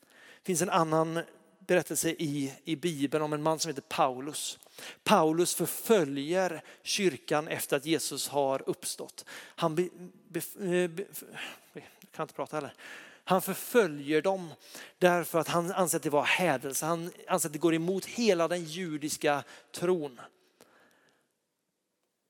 Det 0.00 0.46
finns 0.46 0.62
en 0.62 0.70
annan 0.70 1.22
berättelse 1.68 2.10
i, 2.10 2.54
i 2.64 2.76
Bibeln 2.76 3.24
om 3.24 3.32
en 3.32 3.42
man 3.42 3.58
som 3.58 3.68
heter 3.68 3.82
Paulus. 3.82 4.58
Paulus 5.04 5.54
förföljer 5.54 6.62
kyrkan 6.82 7.48
efter 7.48 7.76
att 7.76 7.86
Jesus 7.86 8.28
har 8.28 8.68
uppstått. 8.68 9.24
Han, 9.30 9.74
be, 9.74 9.88
be, 10.28 10.38
eh, 10.38 10.90
be, 10.90 11.04
eh, 11.74 11.82
kan 12.12 12.24
inte 12.24 12.34
prata 12.34 12.56
heller. 12.56 12.74
Han 13.24 13.42
förföljer 13.42 14.22
dem 14.22 14.50
därför 14.98 15.38
att 15.38 15.48
han 15.48 15.72
anser 15.72 15.96
att 15.96 16.02
det 16.02 16.10
var 16.10 16.24
hädelse. 16.24 16.86
Han 16.86 17.12
anser 17.26 17.48
att 17.48 17.52
det 17.52 17.58
går 17.58 17.74
emot 17.74 18.04
hela 18.04 18.48
den 18.48 18.64
judiska 18.64 19.44
tron. 19.72 20.20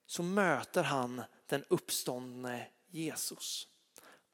Så 0.06 0.22
möter 0.22 0.82
han 0.82 1.22
den 1.46 1.64
uppståndne 1.68 2.66
Jesus. 2.90 3.68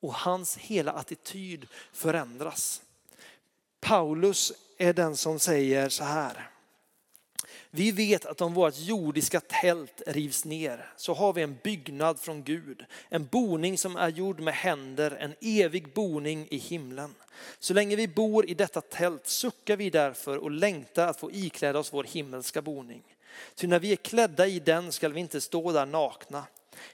Och 0.00 0.14
hans 0.14 0.56
hela 0.56 0.92
attityd 0.92 1.66
förändras. 1.92 2.83
Paulus 3.84 4.52
är 4.78 4.92
den 4.92 5.16
som 5.16 5.38
säger 5.38 5.88
så 5.88 6.04
här. 6.04 6.50
Vi 7.70 7.92
vet 7.92 8.26
att 8.26 8.40
om 8.40 8.54
vårt 8.54 8.78
jordiska 8.78 9.40
tält 9.40 10.02
rivs 10.06 10.44
ner 10.44 10.92
så 10.96 11.14
har 11.14 11.32
vi 11.32 11.42
en 11.42 11.58
byggnad 11.62 12.20
från 12.20 12.42
Gud, 12.42 12.84
en 13.08 13.26
boning 13.26 13.78
som 13.78 13.96
är 13.96 14.08
gjord 14.08 14.40
med 14.40 14.54
händer, 14.54 15.10
en 15.10 15.34
evig 15.40 15.92
boning 15.92 16.48
i 16.50 16.56
himlen. 16.56 17.14
Så 17.58 17.74
länge 17.74 17.96
vi 17.96 18.08
bor 18.08 18.50
i 18.50 18.54
detta 18.54 18.80
tält 18.80 19.26
suckar 19.26 19.76
vi 19.76 19.90
därför 19.90 20.38
och 20.38 20.50
längtar 20.50 21.08
att 21.08 21.20
få 21.20 21.32
ikläda 21.32 21.78
oss 21.78 21.92
vår 21.92 22.04
himmelska 22.04 22.62
boning. 22.62 23.02
Ty 23.54 23.66
när 23.66 23.78
vi 23.78 23.92
är 23.92 23.96
klädda 23.96 24.46
i 24.46 24.60
den 24.60 24.92
skall 24.92 25.12
vi 25.12 25.20
inte 25.20 25.40
stå 25.40 25.72
där 25.72 25.86
nakna. 25.86 26.44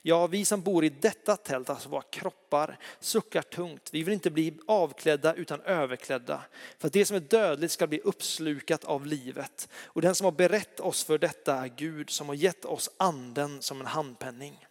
Ja, 0.03 0.27
vi 0.27 0.45
som 0.45 0.63
bor 0.63 0.85
i 0.85 0.89
detta 0.89 1.37
tält, 1.37 1.71
alltså 1.71 1.89
våra 1.89 2.03
kroppar, 2.03 2.79
suckar 3.01 3.43
tungt. 3.43 3.89
Vi 3.93 4.03
vill 4.03 4.15
inte 4.15 4.31
bli 4.31 4.59
avklädda 4.67 5.35
utan 5.35 5.61
överklädda. 5.61 6.43
För 6.79 6.87
att 6.87 6.93
det 6.93 7.05
som 7.05 7.17
är 7.17 7.21
dödligt 7.21 7.73
ska 7.73 7.87
bli 7.87 8.01
uppslukat 8.01 8.85
av 8.85 9.07
livet. 9.07 9.69
Och 9.85 10.03
den 10.03 10.15
som 10.15 10.25
har 10.25 10.33
berett 10.33 10.81
oss 10.81 11.05
för 11.05 11.19
detta 11.19 11.55
är 11.55 11.69
Gud 11.69 12.11
som 12.11 12.29
har 12.29 12.35
gett 12.35 12.65
oss 12.65 12.91
anden 12.97 13.63
som 13.63 13.81
en 13.81 13.87
handpenning. 13.87 14.67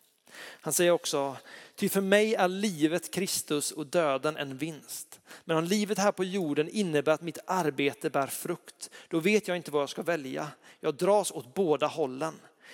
Han 0.62 0.74
säger 0.74 0.92
också, 0.92 1.38
ty 1.76 1.90
för 1.90 2.02
mig 2.02 2.36
är 2.36 2.48
livet 2.48 3.14
Kristus 3.14 3.72
och 3.72 3.86
döden 3.86 4.38
en 4.38 4.58
vinst. 4.58 5.20
Men 5.46 5.58
om 5.58 5.64
livet 5.64 5.98
här 5.98 6.12
på 6.12 6.24
jorden 6.24 6.70
innebär 6.70 7.12
att 7.12 7.22
mitt 7.22 7.38
arbete 7.48 8.10
bär 8.10 8.28
frukt, 8.28 8.90
då 9.08 9.20
vet 9.20 9.48
jag 9.48 9.58
inte 9.58 9.72
vad 9.72 9.82
jag 9.82 9.90
ska 9.90 10.02
välja. 10.02 10.48
Jag 10.80 10.96
dras 10.96 11.32
åt 11.32 11.54
båda 11.54 11.88
hållen. 11.88 12.34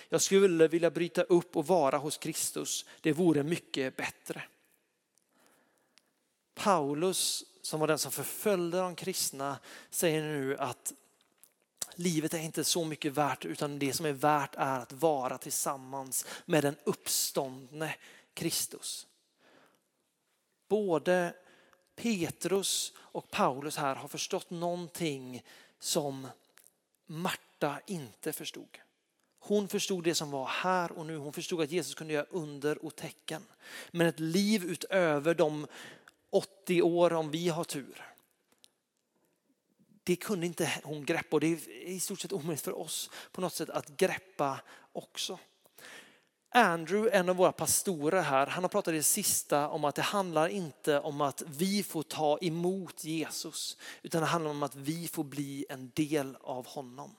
Jag 0.09 0.21
skulle 0.21 0.67
vilja 0.67 0.91
bryta 0.91 1.23
upp 1.23 1.55
och 1.55 1.67
vara 1.67 1.97
hos 1.97 2.17
Kristus. 2.17 2.85
Det 3.01 3.13
vore 3.13 3.43
mycket 3.43 3.97
bättre. 3.97 4.43
Paulus, 6.53 7.43
som 7.61 7.79
var 7.79 7.87
den 7.87 7.99
som 7.99 8.11
förföljde 8.11 8.77
de 8.77 8.95
kristna, 8.95 9.59
säger 9.89 10.23
nu 10.23 10.57
att 10.57 10.93
livet 11.95 12.33
är 12.33 12.39
inte 12.39 12.63
så 12.63 12.85
mycket 12.85 13.13
värt 13.13 13.45
utan 13.45 13.79
det 13.79 13.93
som 13.93 14.05
är 14.05 14.13
värt 14.13 14.55
är 14.55 14.79
att 14.79 14.93
vara 14.93 15.37
tillsammans 15.37 16.25
med 16.45 16.63
den 16.63 16.75
uppståndne 16.83 17.95
Kristus. 18.33 19.07
Både 20.67 21.33
Petrus 21.95 22.93
och 22.97 23.31
Paulus 23.31 23.77
här 23.77 23.95
har 23.95 24.07
förstått 24.07 24.49
någonting 24.49 25.43
som 25.79 26.27
Marta 27.05 27.79
inte 27.87 28.33
förstod. 28.33 28.77
Hon 29.47 29.67
förstod 29.67 30.03
det 30.03 30.15
som 30.15 30.31
var 30.31 30.45
här 30.45 30.91
och 30.91 31.05
nu. 31.05 31.17
Hon 31.17 31.33
förstod 31.33 31.61
att 31.61 31.71
Jesus 31.71 31.95
kunde 31.95 32.13
göra 32.13 32.25
under 32.29 32.85
och 32.85 32.95
tecken. 32.95 33.41
Men 33.91 34.07
ett 34.07 34.19
liv 34.19 34.63
utöver 34.63 35.35
de 35.35 35.67
80 36.29 36.81
år 36.81 37.13
om 37.13 37.31
vi 37.31 37.49
har 37.49 37.63
tur. 37.63 38.05
Det 40.03 40.15
kunde 40.15 40.45
inte 40.45 40.71
hon 40.83 41.05
greppa 41.05 41.35
och 41.35 41.39
det 41.39 41.47
är 41.47 41.69
i 41.69 41.99
stort 41.99 42.19
sett 42.19 42.33
omöjligt 42.33 42.61
för 42.63 42.77
oss 42.77 43.09
på 43.31 43.41
något 43.41 43.53
sätt 43.53 43.69
att 43.69 43.97
greppa 43.97 44.61
också. 44.93 45.39
Andrew, 46.49 47.17
en 47.17 47.29
av 47.29 47.35
våra 47.35 47.51
pastorer 47.51 48.21
här, 48.21 48.47
han 48.47 48.63
har 48.63 48.69
pratat 48.69 48.93
i 48.93 48.97
det 48.97 49.03
sista 49.03 49.69
om 49.69 49.85
att 49.85 49.95
det 49.95 50.01
handlar 50.01 50.47
inte 50.47 50.99
om 50.99 51.21
att 51.21 51.43
vi 51.47 51.83
får 51.83 52.03
ta 52.03 52.37
emot 52.41 53.03
Jesus, 53.03 53.77
utan 54.01 54.21
det 54.21 54.27
handlar 54.27 54.51
om 54.51 54.63
att 54.63 54.75
vi 54.75 55.07
får 55.07 55.23
bli 55.23 55.65
en 55.69 55.91
del 55.95 56.37
av 56.41 56.67
honom 56.67 57.15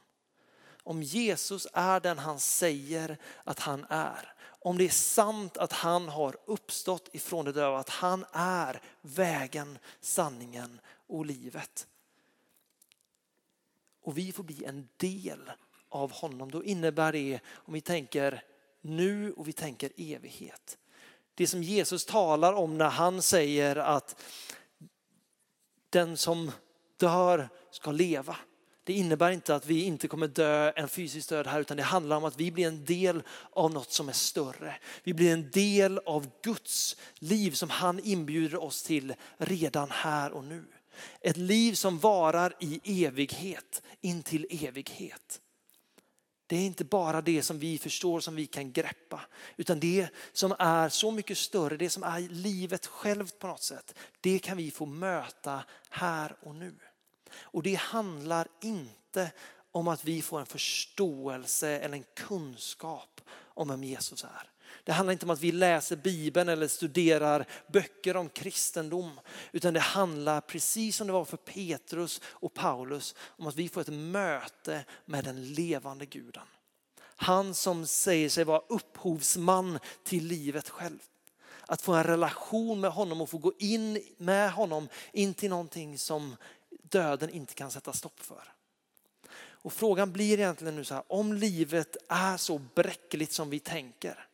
om 0.87 1.03
Jesus 1.03 1.66
är 1.72 2.01
den 2.01 2.18
han 2.18 2.40
säger 2.40 3.18
att 3.44 3.59
han 3.59 3.87
är, 3.88 4.33
om 4.42 4.79
det 4.79 4.85
är 4.85 4.88
sant 4.88 5.57
att 5.57 5.72
han 5.72 6.09
har 6.09 6.37
uppstått 6.44 7.09
ifrån 7.12 7.44
det 7.44 7.53
döda, 7.53 7.79
att 7.79 7.88
han 7.88 8.25
är 8.33 8.81
vägen, 9.01 9.79
sanningen 10.01 10.81
och 11.07 11.27
livet. 11.27 11.87
Och 14.03 14.18
vi 14.18 14.33
får 14.33 14.42
bli 14.42 14.64
en 14.64 14.88
del 14.96 15.53
av 15.88 16.12
honom. 16.12 16.51
Då 16.51 16.64
innebär 16.64 17.12
det, 17.12 17.40
om 17.49 17.75
vi 17.75 17.81
tänker 17.81 18.42
nu 18.81 19.33
och 19.33 19.49
vi 19.49 19.53
tänker 19.53 19.92
evighet. 19.96 20.79
Det 21.35 21.46
som 21.46 21.62
Jesus 21.62 22.05
talar 22.05 22.53
om 22.53 22.79
när 22.79 22.90
han 22.90 23.22
säger 23.22 23.77
att 23.77 24.22
den 25.90 26.16
som 26.16 26.53
dör 26.96 27.49
ska 27.70 27.92
leva. 27.92 28.37
Det 28.87 28.92
innebär 28.92 29.31
inte 29.31 29.55
att 29.55 29.66
vi 29.66 29.83
inte 29.83 30.09
kommer 30.09 30.29
dö 30.29 30.72
en 30.77 30.88
fysisk 30.88 31.29
död 31.29 31.46
här 31.46 31.61
utan 31.61 31.77
det 31.77 31.83
handlar 31.83 32.16
om 32.16 32.25
att 32.25 32.40
vi 32.40 32.51
blir 32.51 32.66
en 32.66 32.85
del 32.85 33.22
av 33.53 33.70
något 33.70 33.92
som 33.92 34.09
är 34.09 34.12
större. 34.12 34.77
Vi 35.03 35.14
blir 35.14 35.33
en 35.33 35.51
del 35.51 35.99
av 35.99 36.31
Guds 36.42 36.96
liv 37.18 37.51
som 37.51 37.70
han 37.70 38.01
inbjuder 38.05 38.62
oss 38.62 38.83
till 38.83 39.14
redan 39.37 39.90
här 39.90 40.33
och 40.33 40.44
nu. 40.44 40.64
Ett 41.20 41.37
liv 41.37 41.72
som 41.72 41.99
varar 41.99 42.55
i 42.61 43.05
evighet, 43.05 43.83
in 44.01 44.22
till 44.22 44.46
evighet. 44.64 45.40
Det 46.46 46.57
är 46.57 46.66
inte 46.66 46.85
bara 46.85 47.20
det 47.20 47.42
som 47.42 47.59
vi 47.59 47.79
förstår, 47.79 48.20
som 48.20 48.37
vi 48.37 48.46
kan 48.46 48.72
greppa, 48.72 49.20
utan 49.57 49.81
det 49.81 50.09
som 50.33 50.55
är 50.59 50.88
så 50.88 51.11
mycket 51.11 51.38
större, 51.38 51.77
det 51.77 51.90
som 51.90 52.03
är 52.03 52.20
livet 52.20 52.87
självt 52.87 53.38
på 53.38 53.46
något 53.46 53.62
sätt, 53.62 53.94
det 54.20 54.38
kan 54.38 54.57
vi 54.57 54.70
få 54.70 54.87
möta 54.87 55.64
här 55.90 56.37
och 56.40 56.55
nu. 56.55 56.75
Och 57.35 57.62
det 57.62 57.75
handlar 57.75 58.49
inte 58.62 59.33
om 59.73 59.89
att 59.89 60.05
vi 60.05 60.23
får 60.23 60.41
en 60.41 60.47
förståelse 60.47 61.69
eller 61.69 61.97
en 61.97 62.05
kunskap 62.15 63.21
om 63.31 63.69
vem 63.69 63.85
Jesus 63.85 64.25
är. 64.25 64.51
Det 64.85 64.93
handlar 64.93 65.12
inte 65.12 65.27
om 65.27 65.31
att 65.31 65.41
vi 65.41 65.53
läser 65.53 65.97
Bibeln 65.97 66.49
eller 66.49 66.69
studerar 66.69 67.47
böcker 67.73 68.17
om 68.17 68.29
kristendom. 68.29 69.21
Utan 69.53 69.75
det 69.75 69.81
handlar, 69.81 70.41
precis 70.41 70.97
som 70.97 71.07
det 71.07 71.12
var 71.12 71.25
för 71.25 71.37
Petrus 71.37 72.21
och 72.25 72.55
Paulus, 72.55 73.15
om 73.19 73.47
att 73.47 73.57
vi 73.57 73.69
får 73.69 73.81
ett 73.81 73.93
möte 73.93 74.85
med 75.05 75.25
den 75.25 75.53
levande 75.53 76.07
guden. 76.07 76.47
Han 77.17 77.55
som 77.55 77.87
säger 77.87 78.29
sig 78.29 78.45
vara 78.45 78.62
upphovsman 78.69 79.79
till 80.05 80.25
livet 80.25 80.69
själv. 80.69 80.99
Att 81.67 81.83
få 81.83 81.93
en 81.93 82.05
relation 82.05 82.81
med 82.81 82.91
honom 82.91 83.21
och 83.21 83.31
få 83.31 83.39
gå 83.39 83.53
in 83.59 84.03
med 84.19 84.53
honom 84.53 84.89
in 85.12 85.35
till 85.35 85.51
någonting 85.51 85.99
som 85.99 86.37
döden 86.90 87.31
inte 87.31 87.55
kan 87.55 87.70
sätta 87.70 87.92
stopp 87.92 88.20
för. 88.20 88.53
Och 89.66 89.72
frågan 89.72 90.12
blir 90.12 90.38
egentligen 90.38 90.77
nu 90.77 90.85
så 90.85 90.94
här, 90.94 91.05
om 91.09 91.33
livet 91.33 91.96
är 92.09 92.37
så 92.37 92.59
bräckligt 92.59 93.33
som 93.33 93.51
vi 93.51 93.61
tänker. 93.61 94.29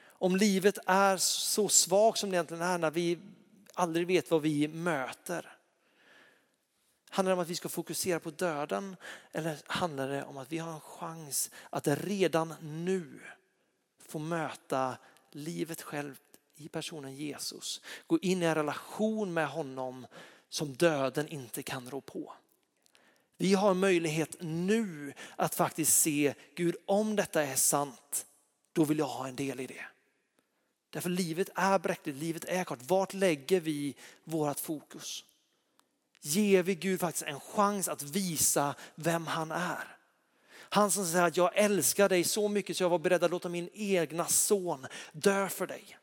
Om 0.00 0.36
livet 0.36 0.78
är 0.86 1.16
så 1.16 1.68
svagt 1.68 2.18
som 2.18 2.30
det 2.30 2.36
egentligen 2.36 2.62
är 2.62 2.78
när 2.78 2.90
vi 2.90 3.18
aldrig 3.74 4.06
vet 4.06 4.30
vad 4.30 4.42
vi 4.42 4.68
möter. 4.68 5.56
Handlar 7.10 7.30
det 7.30 7.34
om 7.34 7.42
att 7.42 7.48
vi 7.48 7.54
ska 7.54 7.68
fokusera 7.68 8.20
på 8.20 8.30
döden 8.30 8.96
eller 9.32 9.58
handlar 9.66 10.08
det 10.08 10.24
om 10.24 10.36
att 10.36 10.52
vi 10.52 10.58
har 10.58 10.72
en 10.72 10.80
chans 10.80 11.50
att 11.70 11.88
redan 11.88 12.54
nu 12.60 13.20
få 13.98 14.18
möta 14.18 14.96
livet 15.30 15.82
självt 15.82 16.22
i 16.56 16.68
personen 16.68 17.16
Jesus. 17.16 17.80
Gå 18.06 18.18
in 18.18 18.42
i 18.42 18.46
en 18.46 18.54
relation 18.54 19.34
med 19.34 19.48
honom 19.48 20.06
som 20.48 20.74
döden 20.74 21.28
inte 21.28 21.62
kan 21.62 21.90
rå 21.90 22.00
på. 22.00 22.32
Vi 23.36 23.54
har 23.54 23.74
möjlighet 23.74 24.36
nu 24.40 25.12
att 25.36 25.54
faktiskt 25.54 26.00
se, 26.00 26.34
Gud 26.54 26.76
om 26.86 27.16
detta 27.16 27.42
är 27.42 27.56
sant, 27.56 28.26
då 28.72 28.84
vill 28.84 28.98
jag 28.98 29.06
ha 29.06 29.28
en 29.28 29.36
del 29.36 29.60
i 29.60 29.66
det. 29.66 29.84
Därför 30.90 31.10
livet 31.10 31.48
är 31.54 31.78
bräckligt, 31.78 32.16
livet 32.16 32.44
är 32.44 32.64
kort. 32.64 32.78
Vart 32.82 33.14
lägger 33.14 33.60
vi 33.60 33.94
vårt 34.24 34.60
fokus? 34.60 35.24
Ger 36.20 36.62
vi 36.62 36.74
Gud 36.74 37.00
faktiskt 37.00 37.24
en 37.24 37.40
chans 37.40 37.88
att 37.88 38.02
visa 38.02 38.74
vem 38.94 39.26
han 39.26 39.50
är? 39.50 39.96
Han 40.70 40.90
som 40.90 41.06
säger 41.06 41.24
att 41.24 41.36
jag 41.36 41.56
älskar 41.56 42.08
dig 42.08 42.24
så 42.24 42.48
mycket 42.48 42.76
så 42.76 42.84
jag 42.84 42.90
var 42.90 42.98
beredd 42.98 43.24
att 43.24 43.30
låta 43.30 43.48
min 43.48 43.70
egna 43.72 44.26
son 44.26 44.86
dö 45.12 45.48
för 45.48 45.66
dig. 45.66 45.98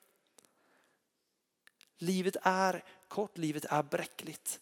Livet 1.97 2.35
är 2.41 2.83
kort, 3.07 3.37
livet 3.37 3.65
är 3.65 3.83
bräckligt. 3.83 4.59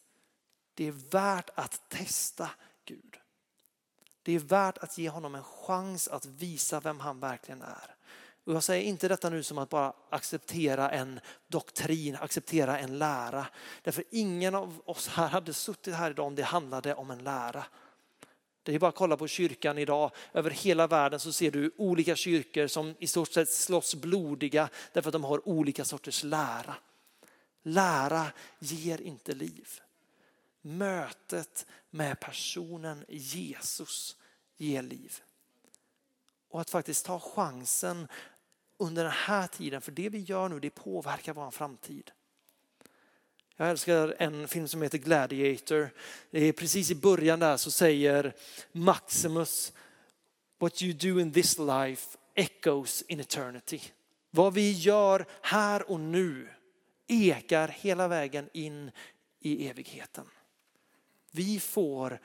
Det 0.74 0.88
är 0.88 0.92
värt 0.92 1.50
att 1.56 1.90
testa 1.90 2.50
Gud. 2.86 3.18
Det 4.24 4.34
är 4.34 4.40
värt 4.40 4.78
att 4.78 4.98
ge 4.98 5.10
honom 5.10 5.36
en 5.36 5.44
chans 5.44 6.08
att 6.08 6.26
visa 6.26 6.80
vem 6.80 7.00
han 7.00 7.20
verkligen 7.20 7.62
är. 7.62 7.96
Och 8.46 8.54
jag 8.54 8.64
säger 8.64 8.84
inte 8.84 9.08
detta 9.08 9.30
nu 9.30 9.44
som 9.44 9.58
att 9.58 9.70
bara 9.70 9.94
acceptera 10.10 10.92
en 10.92 11.20
doktrin, 11.48 12.18
acceptera 12.22 12.80
en 12.80 12.98
lära. 12.98 13.48
Därför 13.82 14.04
ingen 14.12 14.56
av 14.56 14.82
oss 14.86 15.08
här 15.08 15.28
hade 15.28 15.54
suttit 15.54 15.94
här 15.94 16.12
idag 16.12 16.28
om 16.28 16.36
det 16.36 16.44
handlade 16.44 16.96
om 16.96 17.12
en 17.12 17.24
lära. 17.24 17.66
Det 18.64 18.76
är 18.76 18.80
bara 18.80 18.90
att 18.90 18.96
kolla 18.96 19.18
på 19.18 19.28
kyrkan 19.28 19.78
idag. 19.78 20.12
Över 20.34 20.50
hela 20.50 20.88
världen 20.88 21.20
så 21.20 21.34
ser 21.34 21.52
du 21.52 21.72
olika 21.78 22.16
kyrkor 22.16 22.68
som 22.68 22.96
i 23.00 23.08
stort 23.08 23.32
sett 23.32 23.50
slåss 23.50 23.96
blodiga 23.96 24.70
därför 24.94 25.10
att 25.10 25.14
de 25.14 25.24
har 25.24 25.48
olika 25.48 25.86
sorters 25.86 26.24
lära. 26.24 26.76
Lära 27.64 28.32
ger 28.60 29.02
inte 29.02 29.34
liv. 29.34 29.70
Mötet 30.62 31.66
med 31.90 32.20
personen 32.20 33.06
Jesus 33.10 34.18
ger 34.58 34.82
liv. 34.82 35.22
Och 36.50 36.62
att 36.62 36.70
faktiskt 36.70 37.06
ta 37.06 37.20
chansen 37.20 38.08
under 38.78 39.04
den 39.04 39.14
här 39.14 39.48
tiden, 39.48 39.82
för 39.82 39.92
det 39.92 40.10
vi 40.10 40.20
gör 40.20 40.50
nu 40.50 40.60
det 40.60 40.70
påverkar 40.70 41.34
vår 41.34 41.52
framtid. 41.52 42.12
Jag 43.56 43.70
älskar 43.70 44.16
en 44.20 44.48
film 44.48 44.68
som 44.68 44.82
heter 44.82 44.98
Gladiator. 44.98 45.90
Det 46.32 46.44
är 46.44 46.54
precis 46.54 46.92
i 46.92 46.96
början 46.96 47.40
där 47.40 47.58
så 47.58 47.72
säger 47.72 48.36
Maximus 48.72 49.74
What 50.58 50.82
you 50.82 50.94
do 50.94 51.20
in 51.20 51.34
this 51.34 51.58
life 51.58 52.18
echoes 52.36 53.02
in 53.02 53.20
eternity. 53.20 53.82
Vad 54.30 54.54
vi 54.54 54.72
gör 54.72 55.26
här 55.42 55.92
och 55.92 56.00
nu 56.00 56.50
ekar 57.08 57.68
hela 57.68 58.08
vägen 58.08 58.50
in 58.54 58.92
i 59.40 59.68
evigheten. 59.68 60.26
Vi 61.32 61.60
får 61.60 62.20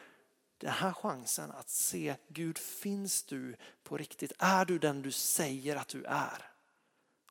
den 0.59 0.71
här 0.71 0.93
chansen 0.93 1.51
att 1.51 1.69
se 1.69 2.17
Gud, 2.29 2.59
finns 2.59 3.23
du 3.23 3.57
på 3.83 3.97
riktigt? 3.97 4.33
Är 4.39 4.65
du 4.65 4.79
den 4.79 5.03
du 5.03 5.11
säger 5.11 5.77
att 5.77 5.89
du 5.89 6.05
är? 6.05 6.51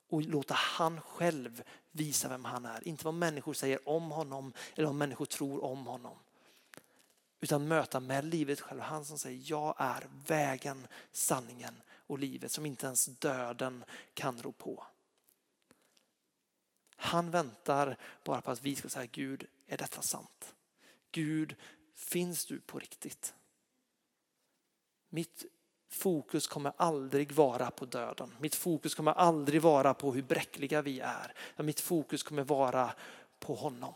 Och 0.10 0.22
låta 0.22 0.54
han 0.54 1.02
själv 1.02 1.64
visa 1.92 2.30
vem 2.30 2.46
han 2.46 2.66
är. 2.66 2.88
Inte 2.88 3.06
vad 3.06 3.14
människor 3.14 3.54
säger 3.54 3.90
om 3.90 4.12
honom 4.12 4.54
eller 4.76 4.86
vad 4.86 4.96
människor 4.96 5.26
tror 5.26 5.64
om 5.64 5.88
honom. 5.88 6.18
Utan 7.40 7.68
möta 7.68 8.00
med 8.00 8.26
livet 8.26 8.62
själv. 8.62 8.82
Han 8.82 9.06
som 9.06 9.20
säger 9.20 9.42
jag 9.44 9.76
är 9.78 10.08
vägen, 10.28 10.88
sanningen 11.12 11.82
och 12.08 12.20
livet 12.20 12.52
som 12.52 12.66
inte 12.66 12.86
ens 12.86 13.06
döden 13.06 13.84
kan 14.14 14.42
ro 14.42 14.52
på. 14.52 14.86
Han 16.98 17.32
väntar 17.32 17.98
bara 18.24 18.42
på 18.42 18.52
att 18.52 18.64
vi 18.64 18.76
ska 18.76 18.90
säga 18.90 19.06
Gud, 19.12 19.48
är 19.68 19.78
detta 19.78 20.02
sant? 20.02 20.56
Gud, 21.12 21.56
finns 21.96 22.46
du 22.46 22.60
på 22.60 22.80
riktigt? 22.80 23.34
Mitt 25.10 25.46
fokus 25.90 26.48
kommer 26.48 26.74
aldrig 26.78 27.32
vara 27.32 27.72
på 27.72 27.86
döden. 27.86 28.36
Mitt 28.40 28.56
fokus 28.56 28.96
kommer 28.96 29.12
aldrig 29.12 29.62
vara 29.62 29.94
på 29.94 30.14
hur 30.14 30.22
bräckliga 30.22 30.82
vi 30.82 31.00
är. 31.00 31.34
Mitt 31.56 31.80
fokus 31.80 32.24
kommer 32.24 32.44
vara 32.44 32.94
på 33.40 33.56
honom. 33.56 33.94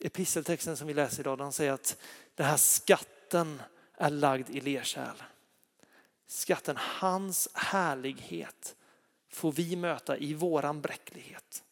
Episteltexten 0.00 0.76
som 0.76 0.86
vi 0.86 0.94
läser 0.94 1.20
idag 1.20 1.38
den 1.38 1.52
säger 1.52 1.72
att 1.72 1.98
den 2.34 2.46
här 2.46 2.56
skatten 2.56 3.62
är 3.94 4.10
lagd 4.10 4.50
i 4.50 4.60
lerkärl. 4.60 5.22
Skatten, 6.26 6.76
hans 6.76 7.48
härlighet 7.54 8.76
får 9.32 9.52
vi 9.52 9.76
möta 9.76 10.16
i 10.16 10.34
våran 10.34 10.80
bräcklighet. 10.80 11.64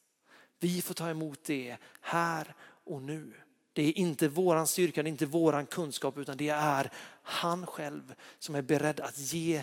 Vi 0.59 0.83
får 0.83 0.95
ta 0.95 1.11
emot 1.11 1.45
det 1.45 1.77
här 2.01 2.55
och 2.85 3.03
nu. 3.03 3.33
Det 3.73 3.83
är 3.83 3.99
inte 3.99 4.29
våran 4.29 4.67
styrka, 4.67 5.03
det 5.03 5.09
är 5.09 5.11
inte 5.11 5.27
våran 5.27 5.67
kunskap 5.67 6.19
utan 6.19 6.37
det 6.37 6.49
är 6.49 6.91
han 7.23 7.67
själv 7.67 8.15
som 8.39 8.55
är 8.55 8.63
beredd 8.63 9.01
att 9.01 9.19
ge 9.19 9.63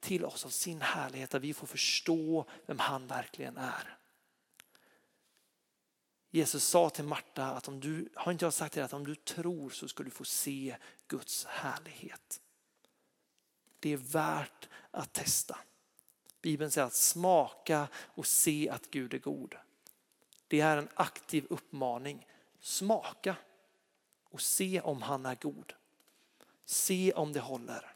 till 0.00 0.24
oss 0.24 0.44
av 0.44 0.48
sin 0.48 0.80
härlighet. 0.80 1.34
Att 1.34 1.42
vi 1.42 1.54
får 1.54 1.66
förstå 1.66 2.46
vem 2.66 2.78
han 2.78 3.06
verkligen 3.06 3.56
är. 3.56 3.98
Jesus 6.30 6.64
sa 6.64 6.90
till 6.90 7.04
Marta 7.04 7.44
att 7.44 7.68
om 7.68 7.80
du, 7.80 8.08
har 8.14 8.32
inte 8.32 8.44
jag 8.44 8.52
sagt 8.52 8.72
till 8.72 8.80
dig 8.80 8.84
att 8.84 8.92
om 8.92 9.06
du 9.06 9.14
tror 9.14 9.70
så 9.70 9.88
ska 9.88 10.02
du 10.02 10.10
få 10.10 10.24
se 10.24 10.76
Guds 11.08 11.44
härlighet. 11.44 12.40
Det 13.80 13.92
är 13.92 13.96
värt 13.96 14.68
att 14.90 15.12
testa. 15.12 15.58
Bibeln 16.44 16.70
säger 16.70 16.86
att 16.86 16.94
smaka 16.94 17.88
och 17.94 18.26
se 18.26 18.68
att 18.68 18.90
Gud 18.90 19.14
är 19.14 19.18
god. 19.18 19.54
Det 20.48 20.60
är 20.60 20.76
en 20.76 20.88
aktiv 20.94 21.46
uppmaning. 21.50 22.26
Smaka 22.60 23.36
och 24.24 24.40
se 24.40 24.80
om 24.80 25.02
han 25.02 25.26
är 25.26 25.34
god. 25.34 25.72
Se 26.64 27.12
om 27.12 27.32
det 27.32 27.40
håller. 27.40 27.94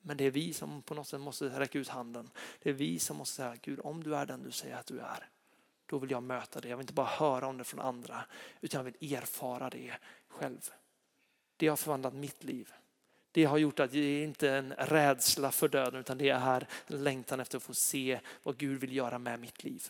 Men 0.00 0.16
det 0.16 0.24
är 0.24 0.30
vi 0.30 0.52
som 0.52 0.82
på 0.82 0.94
något 0.94 1.08
sätt 1.08 1.20
måste 1.20 1.60
räcka 1.60 1.78
ut 1.78 1.88
handen. 1.88 2.30
Det 2.62 2.70
är 2.70 2.74
vi 2.74 2.98
som 2.98 3.16
måste 3.16 3.36
säga 3.36 3.56
Gud 3.62 3.80
om 3.84 4.02
du 4.02 4.16
är 4.16 4.26
den 4.26 4.42
du 4.42 4.50
säger 4.50 4.76
att 4.76 4.86
du 4.86 5.00
är. 5.00 5.28
Då 5.86 5.98
vill 5.98 6.10
jag 6.10 6.22
möta 6.22 6.60
det. 6.60 6.68
Jag 6.68 6.76
vill 6.76 6.84
inte 6.84 6.92
bara 6.92 7.06
höra 7.06 7.46
om 7.46 7.58
det 7.58 7.64
från 7.64 7.80
andra 7.80 8.24
utan 8.60 8.78
jag 8.78 8.92
vill 8.92 9.14
erfara 9.14 9.70
det 9.70 9.98
själv. 10.28 10.70
Det 11.56 11.68
har 11.68 11.76
förvandlat 11.76 12.14
mitt 12.14 12.44
liv. 12.44 12.72
Det 13.32 13.44
har 13.44 13.58
gjort 13.58 13.80
att 13.80 13.92
det 13.92 14.22
inte 14.22 14.48
är 14.48 14.58
en 14.58 14.72
rädsla 14.72 15.50
för 15.50 15.68
döden 15.68 16.00
utan 16.00 16.18
det 16.18 16.28
är 16.28 16.66
en 16.86 17.02
längtan 17.02 17.40
efter 17.40 17.56
att 17.56 17.62
få 17.62 17.74
se 17.74 18.20
vad 18.42 18.56
Gud 18.56 18.80
vill 18.80 18.96
göra 18.96 19.18
med 19.18 19.40
mitt 19.40 19.64
liv. 19.64 19.88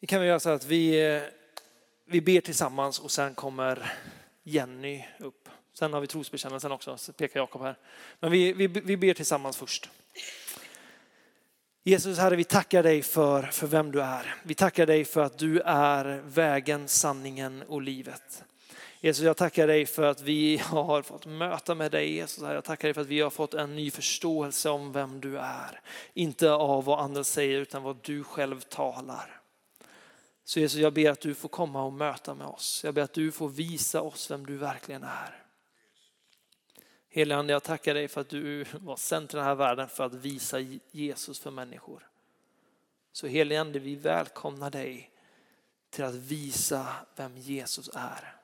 Vi 0.00 0.06
kan 0.06 0.20
väl 0.20 0.28
göra 0.28 0.40
så 0.40 0.50
att 0.50 0.64
vi, 0.64 1.20
vi 2.04 2.20
ber 2.20 2.40
tillsammans 2.40 3.00
och 3.00 3.10
sen 3.10 3.34
kommer 3.34 3.92
Jenny 4.42 5.04
upp. 5.18 5.48
Sen 5.72 5.92
har 5.92 6.00
vi 6.00 6.06
trosbekännelsen 6.06 6.72
också, 6.72 6.96
så 6.96 7.12
pekar 7.12 7.40
Jakob 7.40 7.62
här. 7.62 7.76
Men 8.20 8.30
vi, 8.30 8.52
vi, 8.52 8.66
vi 8.66 8.96
ber 8.96 9.14
tillsammans 9.14 9.56
först. 9.56 9.90
Jesus 11.86 12.18
Herre, 12.18 12.36
vi 12.36 12.44
tackar 12.44 12.82
dig 12.82 13.02
för, 13.02 13.42
för 13.42 13.66
vem 13.66 13.92
du 13.92 14.02
är. 14.02 14.34
Vi 14.42 14.54
tackar 14.54 14.86
dig 14.86 15.04
för 15.04 15.22
att 15.22 15.38
du 15.38 15.60
är 15.60 16.22
vägen, 16.24 16.88
sanningen 16.88 17.62
och 17.62 17.82
livet. 17.82 18.44
Jesus, 19.00 19.24
jag 19.24 19.36
tackar 19.36 19.66
dig 19.66 19.86
för 19.86 20.02
att 20.02 20.20
vi 20.20 20.56
har 20.56 21.02
fått 21.02 21.26
möta 21.26 21.74
med 21.74 21.92
dig. 21.92 22.14
Jesus, 22.14 22.42
jag 22.42 22.64
tackar 22.64 22.88
dig 22.88 22.94
för 22.94 23.00
att 23.00 23.06
vi 23.06 23.20
har 23.20 23.30
fått 23.30 23.54
en 23.54 23.76
ny 23.76 23.90
förståelse 23.90 24.70
om 24.70 24.92
vem 24.92 25.20
du 25.20 25.38
är. 25.38 25.80
Inte 26.14 26.52
av 26.52 26.84
vad 26.84 27.00
andra 27.00 27.24
säger 27.24 27.60
utan 27.60 27.82
vad 27.82 27.96
du 28.02 28.24
själv 28.24 28.60
talar. 28.60 29.40
Så 30.44 30.60
Jesus, 30.60 30.80
jag 30.80 30.92
ber 30.92 31.10
att 31.10 31.20
du 31.20 31.34
får 31.34 31.48
komma 31.48 31.84
och 31.84 31.92
möta 31.92 32.34
med 32.34 32.46
oss. 32.46 32.80
Jag 32.84 32.94
ber 32.94 33.02
att 33.02 33.12
du 33.12 33.32
får 33.32 33.48
visa 33.48 34.00
oss 34.00 34.30
vem 34.30 34.46
du 34.46 34.56
verkligen 34.56 35.02
är. 35.02 35.43
Helige 37.14 37.36
Ande, 37.36 37.52
jag 37.52 37.62
tackar 37.62 37.94
dig 37.94 38.08
för 38.08 38.20
att 38.20 38.28
du 38.28 38.64
var 38.80 38.96
sänd 38.96 39.28
till 39.28 39.36
den 39.36 39.46
här 39.46 39.54
världen 39.54 39.88
för 39.88 40.04
att 40.04 40.14
visa 40.14 40.60
Jesus 40.90 41.38
för 41.38 41.50
människor. 41.50 42.08
Så 43.12 43.26
helige 43.26 43.60
Ande, 43.60 43.78
vi 43.78 43.96
välkomnar 43.96 44.70
dig 44.70 45.10
till 45.90 46.04
att 46.04 46.14
visa 46.14 46.86
vem 47.16 47.36
Jesus 47.36 47.90
är. 47.94 48.36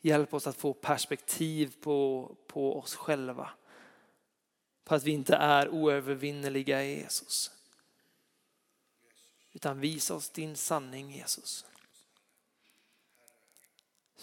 Hjälp 0.00 0.34
oss 0.34 0.46
att 0.46 0.56
få 0.56 0.72
perspektiv 0.72 1.74
på, 1.80 2.30
på 2.46 2.78
oss 2.78 2.94
själva. 2.94 3.50
På 4.84 4.94
att 4.94 5.04
vi 5.04 5.10
inte 5.10 5.36
är 5.36 5.68
oövervinneliga 5.68 6.84
i 6.84 7.00
Jesus. 7.00 7.50
Utan 9.52 9.80
visa 9.80 10.14
oss 10.14 10.30
din 10.30 10.56
sanning 10.56 11.10
Jesus. 11.10 11.64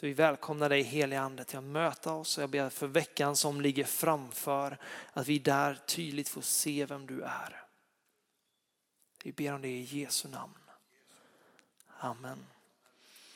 Så 0.04 0.08
vi 0.08 0.14
välkomnar 0.14 0.70
dig 0.70 0.82
helige 0.82 1.22
Ande 1.22 1.44
till 1.44 1.58
att 1.58 1.64
möta 1.64 2.14
oss 2.14 2.38
och 2.38 2.44
jag 2.44 2.50
ber 2.50 2.70
för 2.70 2.88
veckan 2.88 3.36
som 3.36 3.62
ligger 3.62 3.84
framför 3.84 4.78
att 5.14 5.28
vi 5.28 5.40
där 5.40 5.76
tydligt 5.76 6.30
får 6.30 6.42
se 6.42 6.86
vem 6.86 7.08
du 7.08 7.22
är. 7.22 7.64
Vi 9.24 9.32
ber 9.32 9.54
om 9.54 9.62
det 9.62 9.68
i 9.68 9.82
Jesu 9.82 10.28
namn. 10.28 10.60
Amen. 12.00 12.46